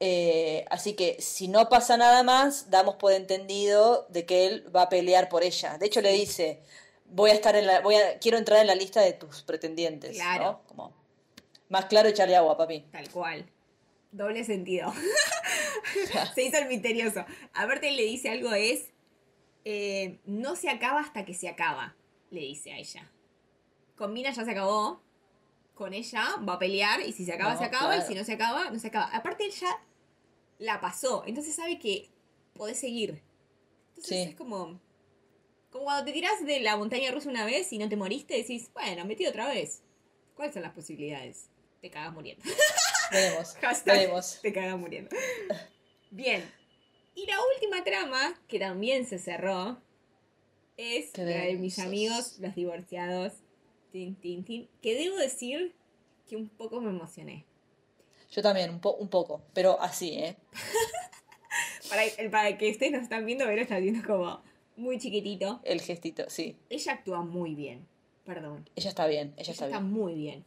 [0.00, 4.82] eh, así que si no pasa nada más, damos por entendido de que él va
[4.82, 5.78] a pelear por ella.
[5.78, 6.62] De hecho, le dice,
[7.06, 10.16] voy a estar en la, voy a, quiero entrar en la lista de tus pretendientes.
[10.16, 10.44] Claro.
[10.44, 10.60] ¿no?
[10.66, 10.92] Como,
[11.72, 12.80] más claro echarle agua, papi.
[12.92, 13.50] Tal cual.
[14.12, 14.92] Doble sentido.
[16.34, 17.24] se hizo el misterioso.
[17.54, 18.90] Aparte él le dice algo es,
[19.64, 21.96] eh, no se acaba hasta que se acaba,
[22.30, 23.10] le dice a ella.
[23.96, 25.00] Con Mina ya se acabó,
[25.74, 28.22] con ella va a pelear y si se acaba, No, se acaba y si no
[28.24, 29.06] se acaba, no se acaba.
[29.06, 29.82] Aparte él ya
[30.58, 32.10] la pasó, entonces sabe que
[32.54, 33.22] podés seguir.
[33.90, 34.30] Entonces Sí.
[34.30, 34.78] es como...
[35.70, 38.70] Como cuando te tirás de la montaña rusa una vez y no te moriste, decís,
[38.74, 39.82] bueno, metí otra vez.
[40.34, 41.48] ¿Cuáles son las posibilidades?
[41.82, 42.42] Te cagas muriendo.
[43.10, 43.54] Veremos.
[43.60, 44.38] Hashtag veremos.
[44.40, 45.10] te cagas muriendo.
[46.10, 46.50] Bien.
[47.14, 49.78] Y la última trama, que también se cerró,
[50.78, 53.34] es Qué la de mis amigos, los divorciados.
[53.90, 54.68] Tin, tin, tin.
[54.80, 55.74] Que debo decir
[56.26, 57.44] que un poco me emocioné.
[58.30, 60.36] Yo también, un, po- un poco, pero así, ¿eh?
[61.90, 64.42] Para, el- para que ustedes nos están viendo, Vero está viendo como
[64.76, 65.60] muy chiquitito.
[65.64, 66.56] El gestito, sí.
[66.70, 67.86] Ella actúa muy bien.
[68.24, 68.70] Perdón.
[68.76, 69.92] Ella está bien, ella Ella está está bien.
[69.92, 70.44] muy bien.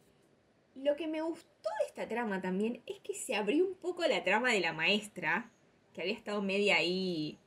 [0.75, 4.23] Lo que me gustó de esta trama también es que se abrió un poco la
[4.23, 5.49] trama de la maestra,
[5.93, 7.37] que había estado media ahí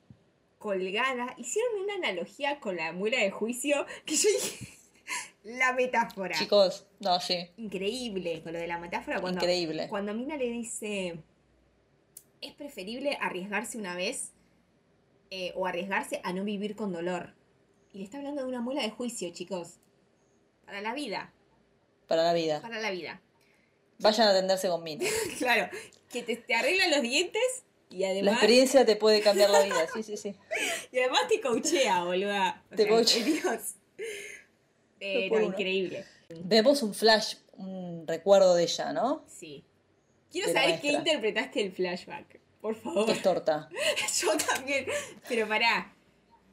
[0.58, 1.34] colgada.
[1.36, 4.68] Hicieron una analogía con la muela de juicio que yo dije.
[5.44, 6.36] la metáfora.
[6.36, 7.48] Chicos, no, sí.
[7.56, 9.20] Increíble con lo de la metáfora.
[9.20, 9.88] Cuando, Increíble.
[9.88, 11.18] Cuando Mina le dice.
[12.40, 14.32] Es preferible arriesgarse una vez
[15.30, 17.34] eh, o arriesgarse a no vivir con dolor.
[17.92, 19.78] Y le está hablando de una muela de juicio, chicos.
[20.64, 21.32] Para la vida.
[22.08, 22.60] Para la vida.
[22.60, 23.20] Para la vida.
[23.98, 25.04] Vayan a atenderse con Mina.
[25.38, 25.68] claro,
[26.10, 28.24] que te, te arreglan los dientes y además.
[28.24, 30.34] La experiencia te puede cambiar la vida, sí, sí, sí.
[30.92, 32.64] Y además te coachea, boluda.
[32.72, 33.24] O Te sea, coachea.
[33.24, 33.74] Dios.
[35.00, 36.04] Eh, no, increíble.
[36.44, 39.24] Vemos un flash, un recuerdo de ella, ¿no?
[39.28, 39.64] Sí.
[40.30, 42.40] Quiero De saber qué interpretaste el flashback.
[42.60, 43.06] Por favor.
[43.06, 43.68] Que es torta.
[44.20, 44.86] Yo también.
[45.28, 45.94] Pero pará.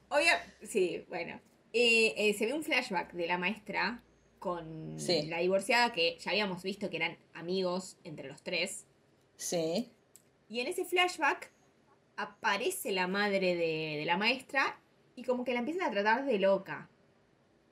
[0.10, 0.42] Obvia.
[0.64, 1.42] Sí, bueno.
[1.74, 4.02] Eh, eh, se ve un flashback de la maestra
[4.46, 5.24] con Sí.
[5.24, 8.86] la divorciada que ya habíamos visto que eran amigos entre los tres.
[9.38, 9.92] Sí.
[10.50, 11.52] Y en ese flashback
[12.16, 14.80] aparece la madre de, de la maestra
[15.16, 16.88] y como que la empiezan a tratar de loca.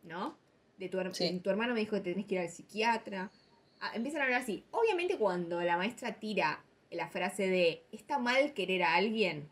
[0.01, 0.35] ¿No?
[0.79, 1.39] De tu, Sí.
[1.43, 3.29] tu hermano me dijo que tenés que ir al psiquiatra.
[3.79, 4.63] Ah, empiezan a hablar así.
[4.71, 9.47] Obviamente cuando la maestra tira la frase de ¿está mal querer a alguien?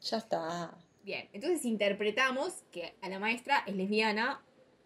[0.00, 0.76] Ya está.
[1.04, 4.42] Bien, entonces interpretamos que a la maestra es lesbiana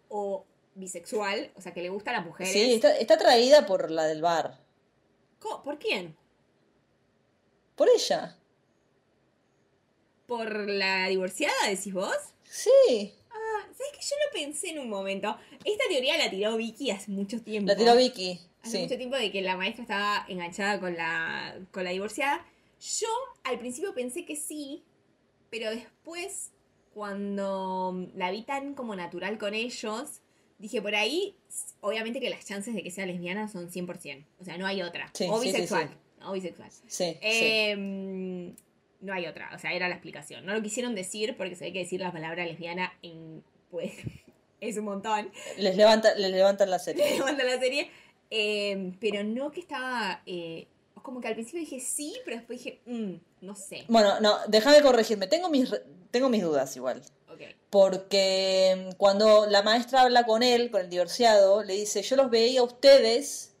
[0.09, 0.45] o
[0.77, 2.53] bisexual, o sea, que le gusta a las mujeres.
[2.53, 4.59] Sí, está, está atraída por la del bar.
[5.39, 5.63] ¿Cómo?
[5.63, 6.15] ¿Por quién?
[7.75, 8.37] Por ella.
[10.25, 12.15] ¿Por la divorciada, decís vos?
[12.43, 13.13] Sí.
[13.31, 15.37] Ah, ¿sabes que yo lo pensé en un momento?
[15.63, 17.69] Esta teoría la tiró Vicky hace mucho tiempo.
[17.71, 18.39] La tiró Vicky.
[18.61, 18.83] Hace Sí.
[18.83, 22.45] mucho tiempo de que la maestra estaba enganchada con la, con la divorciada.
[22.99, 23.07] Yo
[23.43, 24.83] al principio pensé que sí,
[25.49, 26.51] pero después,
[26.93, 30.19] cuando la vi tan como natural con ellos,
[30.59, 31.35] dije por ahí,
[31.81, 34.25] obviamente que las chances de que sea lesbiana son 100%.
[34.39, 35.09] O sea, no hay otra.
[35.13, 35.89] Sí, o sí, bisexual.
[35.89, 35.95] sí.
[36.25, 36.69] O bisexual.
[37.21, 38.53] Eh,
[39.01, 40.45] No hay otra, o sea, era la explicación.
[40.45, 43.91] No lo quisieron decir porque se ve que decir la palabra lesbiana en, pues,
[44.59, 45.31] es un montón.
[45.57, 47.11] Les, levanta, les levantan la serie.
[47.17, 47.89] Levanta la serie.
[48.29, 50.21] Eh, pero no que estaba.
[50.25, 50.67] eh,
[51.01, 53.85] como que al principio dije sí, pero después dije, "Mm, no sé.
[53.87, 55.27] Bueno, no, déjame corregirme.
[55.27, 55.73] Tengo mis,
[56.11, 57.01] tengo mis dudas igual.
[57.69, 62.61] Porque cuando la maestra habla con él, con el divorciado, le dice, yo los veía
[62.61, 63.53] a ustedes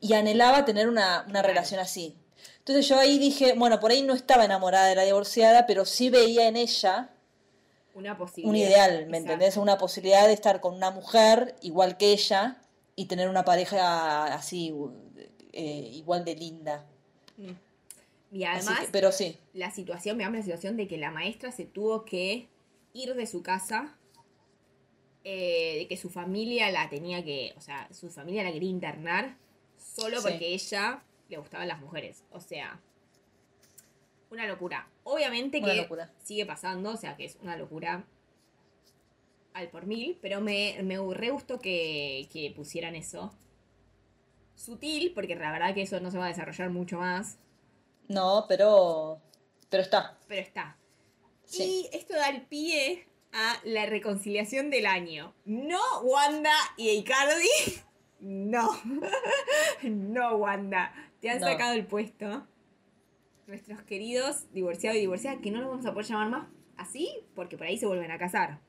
[0.00, 1.48] y anhelaba tener una, una Claro.
[1.48, 2.16] relación así.
[2.58, 6.08] Entonces yo ahí dije, bueno, por ahí no estaba enamorada de la divorciada, pero sí
[6.08, 7.10] veía en ella
[7.94, 8.48] Una posibilidad.
[8.50, 9.16] un ideal, ¿me Exacto.
[9.16, 9.56] entendés?
[9.56, 12.58] Una posibilidad de estar con una mujer igual que ella
[12.96, 14.72] y tener una pareja así,
[15.52, 16.86] eh, igual de linda.
[17.36, 17.50] Mm.
[18.34, 21.64] Y además, que- pero sí, la situación, veamos la situación de que la maestra se
[21.64, 22.48] tuvo que
[22.92, 23.96] ir de su casa,
[25.22, 29.36] eh, de que su familia la tenía que, o sea, su familia la quería internar
[29.78, 30.28] solo Sí.
[30.28, 32.24] porque ella le gustaban las mujeres.
[32.32, 32.80] O sea,
[34.30, 34.88] una locura.
[35.04, 36.12] Obviamente Una que locura.
[36.24, 38.04] sigue pasando, o sea, que es una locura
[39.52, 43.32] al por mil, pero me, me re gustó que, que pusieran eso.
[44.56, 47.38] Sutil, porque la verdad que eso no se va a desarrollar mucho más.
[48.08, 49.20] No, pero,
[49.70, 50.18] pero está.
[50.28, 50.76] pero está.
[51.44, 51.88] Sí.
[51.92, 55.34] Y esto da el pie a la reconciliación del año.
[55.44, 57.48] No Wanda y Icardi.
[58.20, 58.70] No.
[59.82, 60.94] no Wanda.
[61.20, 61.46] Te han No.
[61.46, 62.46] sacado el puesto.
[63.46, 66.48] Nuestros queridos divorciados y divorciadas, que no los vamos a poder llamar más
[66.78, 68.60] así, porque por ahí se vuelven a casar.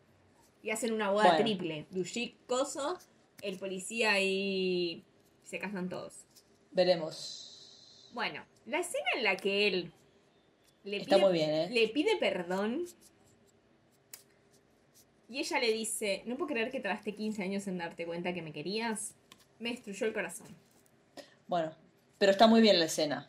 [0.61, 1.43] Y hacen una boda Bueno.
[1.45, 1.87] triple.
[1.91, 2.99] Dushik Coso,
[3.41, 5.05] el policía y
[5.43, 6.25] se casan todos.
[6.71, 8.09] Veremos.
[8.13, 9.91] Bueno, la escena en la que él
[10.83, 11.69] le Está pide, muy bien, ¿eh?
[11.71, 12.85] le pide perdón
[15.29, 18.41] y ella le dice, no puedo creer que tardaste 15 años en darte cuenta que
[18.43, 19.15] me querías.
[19.59, 20.47] Me destruyó el corazón.
[21.47, 21.71] Bueno,
[22.19, 23.27] pero está muy bien la escena.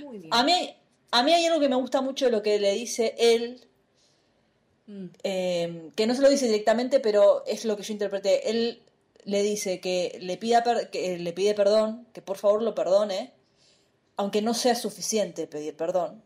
[0.00, 0.28] Muy bien.
[0.32, 0.76] A mí,
[1.10, 3.66] a mí hay algo que me gusta mucho de lo que le dice él,
[4.86, 8.50] Mm, eh, que no se lo dice directamente, pero es lo que yo interpreté.
[8.50, 8.82] Él
[9.24, 13.32] le dice que le, pida per- que le pide perdón, que por favor lo perdone,
[14.16, 16.22] aunque no sea suficiente pedir perdón,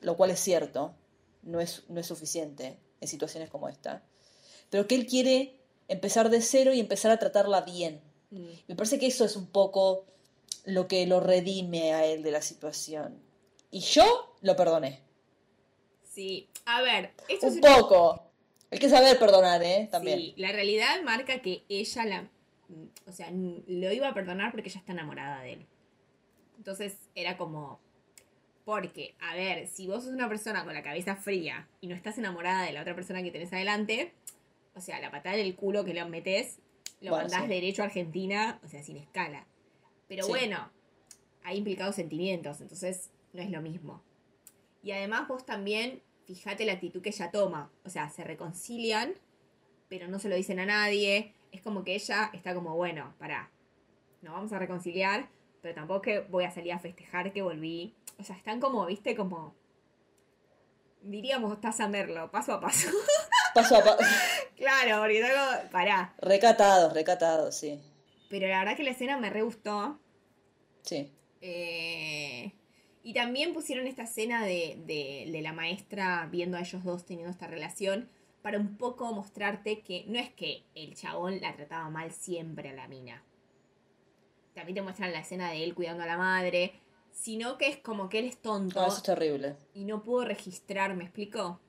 [0.00, 0.94] lo cual es cierto,
[1.42, 4.02] no es, no es suficiente en situaciones como esta,
[4.70, 8.00] pero que él quiere empezar de cero y empezar a tratarla bien.
[8.30, 8.46] mm.
[8.68, 10.06] Me parece que eso es un poco
[10.64, 13.20] lo que lo redime a él de la situación.
[13.70, 15.00] Y yo lo perdoné.
[16.04, 18.22] Sí, a ver, esto es Un poco.
[18.70, 19.88] Hay que saber perdonar, ¿eh?
[19.90, 20.18] También.
[20.18, 22.30] Sí, la realidad marca que ella la.
[23.06, 25.66] O sea, lo iba a perdonar porque ella está enamorada de él.
[26.62, 27.80] Entonces era como.
[28.64, 32.18] Porque, a ver, si vos sos una persona con la cabeza fría y no estás
[32.18, 34.12] enamorada de la otra persona que tenés adelante,
[34.76, 36.60] o sea, la patada del culo que le metés
[37.00, 37.48] lo Bueno, mandás sí.
[37.48, 39.44] derecho a Argentina, o sea, sin escala.
[40.06, 40.28] Pero Sí.
[40.30, 40.70] bueno,
[41.42, 44.00] hay implicados sentimientos, entonces no es lo mismo.
[44.84, 47.72] Y además vos también, fíjate la actitud que ella toma.
[47.84, 49.14] O sea, se reconcilian,
[49.88, 51.34] pero no se lo dicen a nadie.
[51.50, 53.50] Es como que ella está como, bueno, pará,
[54.20, 55.28] nos vamos a reconciliar,
[55.62, 57.94] pero tampoco que voy a salir a festejar que volví.
[58.18, 59.54] O sea, están como, viste, como...
[61.00, 62.88] Diríamos, estás a merlo, paso a paso.
[63.54, 63.98] Paso a paso.
[64.56, 66.14] claro, porque como, pará.
[66.18, 67.78] recatados, recatados, sí.
[68.30, 70.00] Pero la verdad que la escena me re gustó.
[70.82, 71.12] Sí.
[71.42, 72.52] Eh,
[73.02, 77.30] y también pusieron esta escena de, de, de la maestra viendo a ellos dos teniendo
[77.30, 78.08] esta relación
[78.40, 82.72] para un poco mostrarte que no es que el chabón la trataba mal siempre a
[82.72, 83.22] la mina.
[84.54, 86.72] También te muestran la escena de él cuidando a la madre,
[87.12, 89.56] sino que es como que él es tonto No, eso es terrible.
[89.74, 91.60] y no pudo registrar, ¿me explico?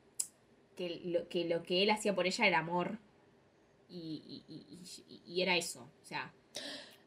[0.75, 2.97] Que lo que, lo que él hacía por ella era amor.
[3.89, 5.81] Y, y- y- y- y era eso.
[6.01, 6.31] O sea,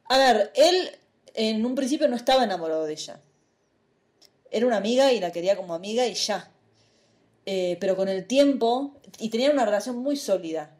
[0.09, 0.91] A ver, él
[1.35, 3.21] en un principio no estaba enamorado de ella.
[4.51, 6.51] Era una amiga y la quería como amiga y ya.
[7.45, 10.76] Eh, pero con el tiempo, y tenían una relación muy sólida.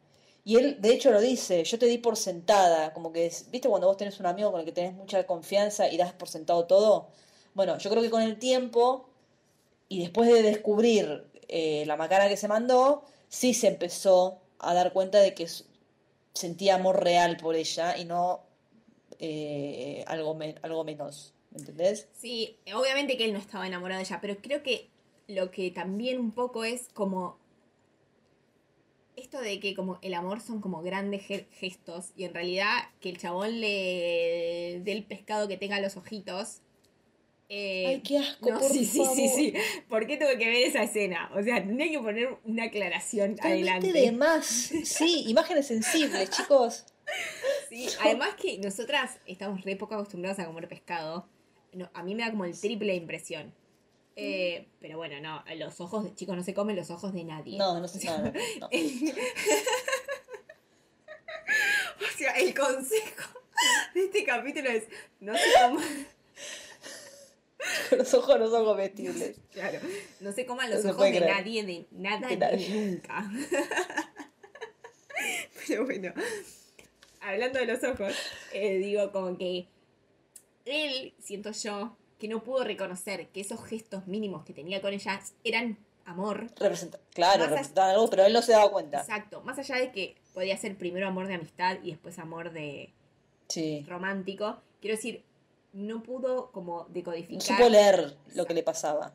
[0.47, 3.89] Y él, de hecho, lo dice, yo te di por sentada, como que, ¿viste cuando
[3.89, 7.09] vos tenés un amigo con el que tenés mucha confianza y das por sentado todo?
[7.55, 9.09] Bueno, yo creo que con el tiempo,
[9.89, 14.93] y después de descubrir eh, la macana que se mandó, sí se empezó a dar
[14.93, 15.49] cuenta de que
[16.35, 18.41] sentía amor real por ella y no
[19.19, 22.09] eh, algo, me- algo menos, ¿me entendés?
[22.13, 24.89] Sí, obviamente que él no estaba enamorado de ella, pero creo que
[25.29, 27.39] lo que también un poco es como
[29.17, 33.09] esto de que como el amor son como grandes ge- gestos y en realidad que
[33.11, 36.61] el chabón le dé el pescado que tenga los ojitos.
[37.49, 39.55] eh, Ay, qué asco, no, por sí, sí, sí, sí.
[39.89, 41.31] ¿Por qué tuve que ver esa escena?
[41.35, 43.93] O sea, tenía que poner una aclaración adelante.
[43.93, 44.47] de más.
[44.85, 46.85] Sí, imágenes sensibles, chicos.
[47.69, 51.29] Sí, además que nosotras estamos re poco acostumbradas a comer pescado.
[51.73, 53.55] No, a mí me da como el triple de impresión.
[54.19, 57.59] Eh, pero bueno, no, los ojos de chicos no se comen los ojos de nadie.
[57.59, 57.81] No, no
[58.61, 58.69] no.
[58.71, 59.15] El-
[62.01, 63.41] o sea, el consejo
[63.95, 64.85] de este capítulo es
[65.21, 66.07] no se coman,
[67.99, 69.37] Los ojos no son comestibles.
[69.53, 69.81] claro,
[70.21, 71.35] no se coman los No se ojos de creer.
[71.37, 72.69] nadie, de nada, De ni nadie.
[72.87, 73.31] nunca.
[75.69, 76.13] pero bueno,
[77.21, 78.15] hablando de los ojos,
[78.53, 79.67] eh, digo como que
[80.65, 85.21] él, siento yo, que no pudo reconocer que esos gestos mínimos que tenía con ella
[85.45, 86.47] eran amor.
[86.59, 89.01] Representa, claro, Más representaban algo, pero él no se daba cuenta.
[89.01, 92.91] Exacto, más allá de que podía ser primero amor de amistad y después amor de
[93.49, 93.85] Sí.
[93.89, 95.23] romántico, quiero decir,
[95.73, 99.13] no pudo como No decodificar, supo leer lo que le pasaba.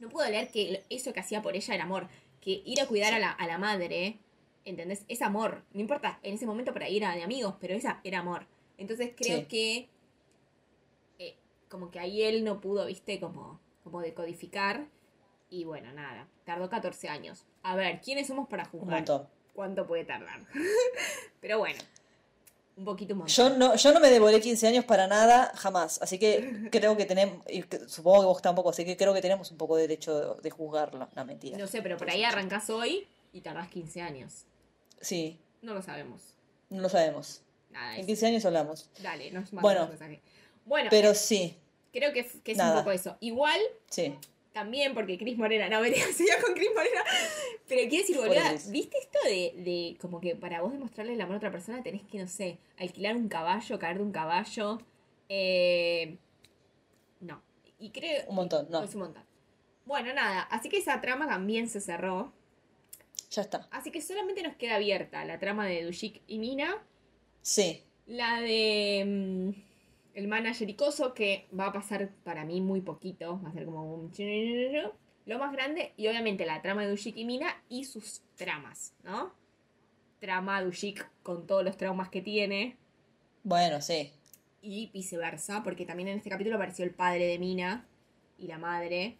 [0.00, 2.08] no pudo leer que eso que hacía por ella era amor,
[2.40, 4.18] que ir a cuidar a, la, a la madre,
[4.64, 5.04] ¿entendés?
[5.08, 8.20] Es amor, no importa, en ese momento para ir a de amigos, pero esa era
[8.20, 8.46] amor.
[8.78, 9.44] Entonces creo Sí.
[9.44, 9.88] que
[11.70, 14.86] como que ahí él no pudo, viste, como, como decodificar.
[15.48, 17.46] Y bueno, nada, tardó 14 años.
[17.62, 18.96] A ver, ¿quiénes somos para Un juzgar?
[18.98, 19.28] montón.
[19.54, 20.40] ¿Cuánto puede tardar?
[21.40, 21.80] pero bueno,
[22.76, 23.34] un poquito más.
[23.34, 26.00] Yo no, yo no me devoré 15 años para nada, jamás.
[26.02, 29.50] Así que creo que tenemos, y supongo que vos tampoco, así que creo que tenemos
[29.50, 31.08] un poco de derecho de, de juzgarlo.
[31.14, 31.58] No, mentira.
[31.58, 34.44] No sé, pero por ahí arrancás hoy y tardás 15 años.
[35.00, 36.34] Sí, No lo sabemos.
[36.68, 37.42] no lo sabemos.
[37.70, 38.88] Nada, En es- 15 años hablamos.
[39.02, 39.82] Dale, nos mandas Bueno.
[39.84, 40.20] un mensaje.
[40.64, 41.56] Bueno, Pero sí,
[41.92, 42.72] creo que, que es Nada.
[42.72, 43.16] un poco eso.
[43.20, 44.14] Igual, sí.
[44.52, 47.02] también porque Cris Morena, no, me seguía con Cris Morena.
[47.68, 48.52] Pero quiero decir, boluda.
[48.68, 52.02] ¿viste esto de, de como que para vos demostrarle el amor a otra persona tenés
[52.02, 54.80] que, no sé, alquilar un caballo, caer de un caballo?
[55.28, 56.16] Eh,
[57.20, 57.42] no.
[57.78, 58.24] Y creo...
[58.28, 58.82] Un montón, no.
[58.82, 59.22] Es un montón.
[59.86, 62.32] Bueno, nada, así que esa trama también se cerró.
[63.30, 63.68] Ya está.
[63.70, 66.82] Así que solamente nos queda abierta la trama de Dushik y Mina.
[67.42, 69.69] Sí, La de mm,
[70.14, 73.40] el manager Icoso, que va a pasar para mí muy poquito.
[73.42, 74.12] Va a ser como un...
[75.26, 79.32] Lo más grande, y obviamente la trama de Dushik y Mina y sus tramas, ¿no?
[80.18, 82.76] Trama Dushik con todos los traumas que tiene.
[83.44, 84.12] bueno, sí.
[84.62, 87.86] Y viceversa, porque también en este capítulo apareció el padre de Mina
[88.38, 89.18] y la madre.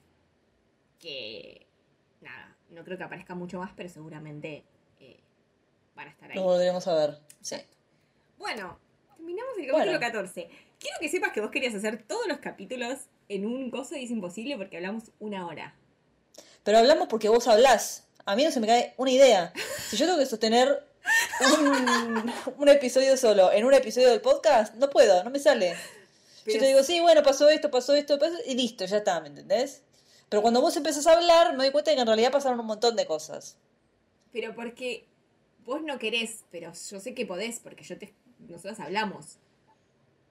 [0.99, 1.66] Que...
[2.20, 4.64] Nada, no creo que aparezca mucho más, pero seguramente
[4.99, 5.20] eh,
[5.95, 6.36] van a estar ahí.
[6.36, 7.18] Lo volveremos a ver.
[7.41, 7.57] Sí.
[8.36, 8.78] Bueno,
[9.16, 10.01] terminamos el capítulo Bueno.
[10.01, 10.51] 14.
[10.80, 14.10] Quiero que sepas que vos querías hacer todos los capítulos en un coso y es
[14.10, 15.74] imposible porque hablamos una hora.
[16.64, 18.06] Pero hablamos porque vos hablás.
[18.24, 19.52] A mí no se me cae una idea.
[19.88, 20.84] Si yo tengo que sostener
[21.58, 25.76] un, un episodio solo en un episodio del podcast, no puedo, no me sale.
[26.44, 29.20] Pero- Yo te digo, sí, bueno, pasó esto, pasó esto, pasó- y listo, ya está,
[29.20, 29.82] ¿me entendés?
[30.28, 32.66] Pero cuando vos empezás a hablar, me doy cuenta de que en realidad pasaron un
[32.66, 33.56] montón de cosas.
[34.32, 35.04] Pero porque
[35.64, 39.36] vos no querés, pero yo sé que podés, porque yo te, nosotras hablamos.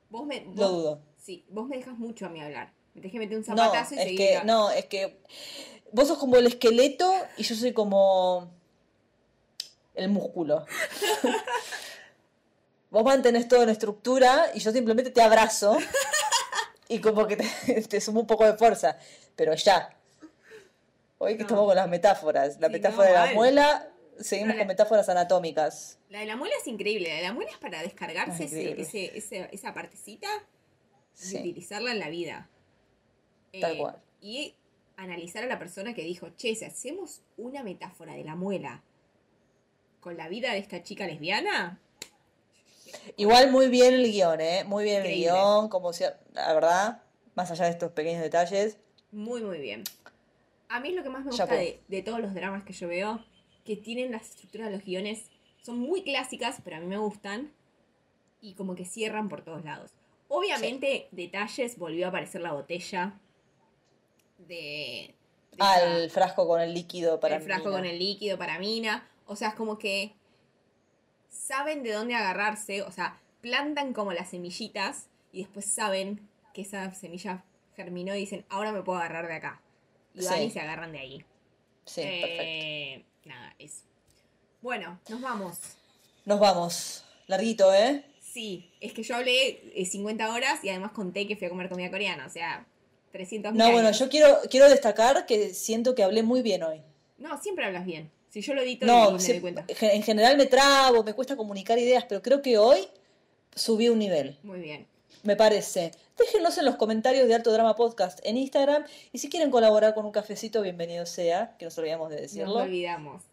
[0.09, 0.45] Vos me.
[0.55, 1.01] Lo dudo.
[1.17, 2.73] Sí, vos me dejas mucho a mí hablar.
[2.93, 4.17] Me que meter un No, zapatazo y es seguir.
[4.17, 5.21] que, no, es que
[5.91, 8.51] vos sos como el esqueleto y yo soy como
[9.93, 10.65] el músculo.
[12.91, 15.77] Vos mantenés todo en estructura y yo simplemente te abrazo
[16.87, 18.97] y como que te, te sumo un poco de fuerza.
[19.35, 19.95] Pero ya.
[21.19, 21.45] Hoy que No.
[21.45, 22.59] estamos con las metáforas.
[22.59, 23.89] La Sí, metáfora no, de la muela,
[24.19, 25.99] seguimos la- con metáforas anatómicas.
[26.09, 27.09] La de la muela es increíble.
[27.09, 28.81] La de la muela es para descargarse Es ese, increíble.
[28.83, 30.27] ese- ese- esa partecita
[31.31, 32.49] y utilizarla en la vida.
[33.59, 34.01] Tal Eh, cual.
[34.21, 34.55] Y
[34.97, 38.83] analizar a la persona que dijo, che, si hacemos una metáfora de la muela
[40.01, 41.79] con la vida de esta chica lesbiana,
[43.17, 44.63] Igual muy bien el guion, ¿eh?
[44.65, 45.27] Muy bien Increíble.
[45.27, 47.03] el guion, como si, la verdad,
[47.35, 48.77] más allá de estos pequeños detalles.
[49.11, 49.83] muy, muy bien.
[50.69, 52.87] A mí es lo que más me gusta de, de todos los dramas que yo
[52.87, 53.23] veo,
[53.69, 55.29] que tienen las estructuras de los guiones,
[55.61, 57.51] son muy clásicas, pero a mí me gustan,
[58.41, 59.91] y como que cierran por todos lados.
[60.27, 63.13] Obviamente, detalles, volvió a aparecer la botella
[64.39, 65.13] de...
[65.51, 67.77] de Al esa- frasco con el líquido para el frasco Mina.
[67.77, 69.07] con el líquido para mina.
[69.27, 70.13] O sea, es como que
[71.29, 76.91] saben de dónde agarrarse, o sea, plantan como las semillitas y después saben que esa
[76.95, 77.43] semilla
[77.75, 79.61] germinó y dicen, ahora me puedo agarrar de acá.
[80.15, 80.43] Y van Sí.
[80.45, 81.25] y se agarran de ahí.
[81.89, 82.43] Sí, perfecto.
[82.45, 83.83] Eh, Nada, eso.
[84.61, 85.57] Bueno, nos vamos.
[86.25, 87.03] Nos vamos.
[87.27, 88.03] Larguito, ¿eh?
[88.21, 91.69] Sí, es que yo hablé eh, 50 horas y además conté que fui a comer
[91.69, 92.65] comida coreana, o sea,
[93.11, 96.81] 300 No, bueno, yo quiero, quiero destacar que siento que hablé muy bien hoy.
[97.17, 98.11] No, siempre hablas bien.
[98.29, 99.65] Si yo lo edito No, me doy cuenta.
[99.67, 102.87] en general me trabo, me cuesta comunicar ideas, pero creo que hoy
[103.55, 104.87] subí un nivel, Muy bien.
[105.23, 105.91] Me parece.
[106.17, 110.05] Déjenos en los comentarios de Alto Drama Podcast en Instagram y si quieren colaborar con
[110.05, 112.55] un cafecito, bienvenido sea, que nos olvidamos de Nos decirlo.
[112.57, 113.23] olvidamos.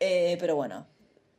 [0.00, 0.86] Eh, pero bueno,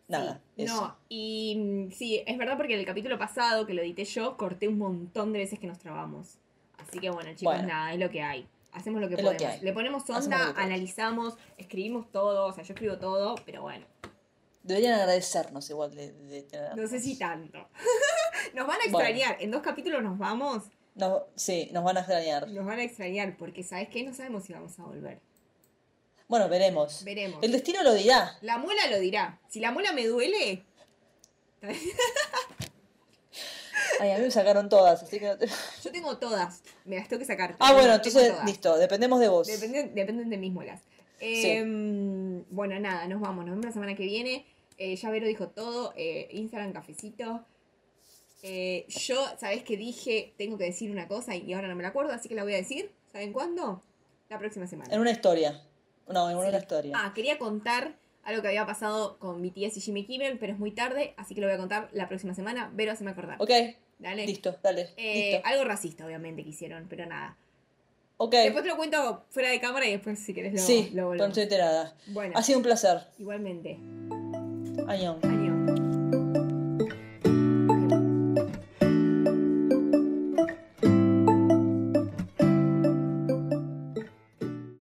[0.07, 0.75] nada, Sí, eso.
[0.75, 4.35] No, y mm, sí, es verdad porque en el capítulo pasado que lo edité yo,
[4.37, 6.37] corté un montón de veces que nos trabamos.
[6.77, 7.67] Así que bueno, chicos, Bueno.
[7.67, 8.47] nada, es lo que hay.
[8.71, 9.41] Hacemos lo que Es lo podemos.
[9.41, 9.61] que hay.
[9.61, 13.85] Le ponemos onda, lo que analizamos, escribimos todo, o sea, yo escribo todo, pero bueno,
[14.61, 16.13] Deberían agradecernos igual de,
[16.75, 17.57] no sé si tanto.
[18.53, 19.07] nos van a Bueno.
[19.09, 20.63] extrañar, en dos capítulos nos vamos,
[20.95, 22.47] No, sí, nos van a extrañar.
[22.49, 24.03] nos van a extrañar, porque ¿sabes qué?
[24.03, 25.19] No sabemos si vamos a volver.
[26.27, 27.03] Bueno, veremos.
[27.03, 27.39] Veremos.
[27.41, 28.37] El destino lo dirá.
[28.41, 29.39] La muela lo dirá.
[29.49, 30.63] Si la muela me duele,
[33.99, 35.25] Ay, a mí me sacaron todas, así que...
[35.25, 35.47] no te-
[35.83, 37.55] yo tengo todas, me las tengo que sacar.
[37.59, 39.47] Ah, bueno, entonces, listo, dependemos de vos.
[39.47, 40.81] Dependen, dependen de mis muelas.
[41.19, 43.45] Eh, Bueno, nada, nos vamos.
[43.45, 44.45] Nos vemos la semana que viene.
[44.77, 45.93] Eh, ya Vero dijo todo.
[45.97, 47.43] eh, Instagram, cafecito.
[48.41, 50.33] Eh, yo, ¿sabés que dije?
[50.37, 52.53] Tengo que decir una cosa y ahora no me la acuerdo, así que la voy
[52.53, 52.91] a decir.
[53.11, 53.81] ¿Saben cuándo?
[54.29, 54.93] La próxima semana.
[54.93, 55.61] En una historia.
[56.07, 56.57] No, en una Sí.
[56.57, 56.93] historia.
[56.95, 60.71] Ah, quería contar algo que había pasado con BTS y Jimmy Kimmel, pero es muy
[60.71, 62.69] tarde, así que lo voy a contar la próxima semana.
[62.73, 63.37] Vero, me acordar.
[63.41, 63.49] Ok,
[63.97, 64.25] Dale.
[64.25, 64.89] listo, dale.
[64.97, 65.47] Eh, listo.
[65.47, 67.35] algo racista, obviamente, que hicieron, pero nada.
[68.17, 71.07] Ok, Después te lo cuento fuera de cámara y después, si querés, lo, sí, lo
[71.07, 71.29] volvemos.
[71.29, 71.95] estoy enterada.
[72.07, 72.99] Bueno, Ha sido un placer.
[73.17, 73.79] igualmente.
[74.87, 75.19] Añón.
[75.23, 75.58] Adiós.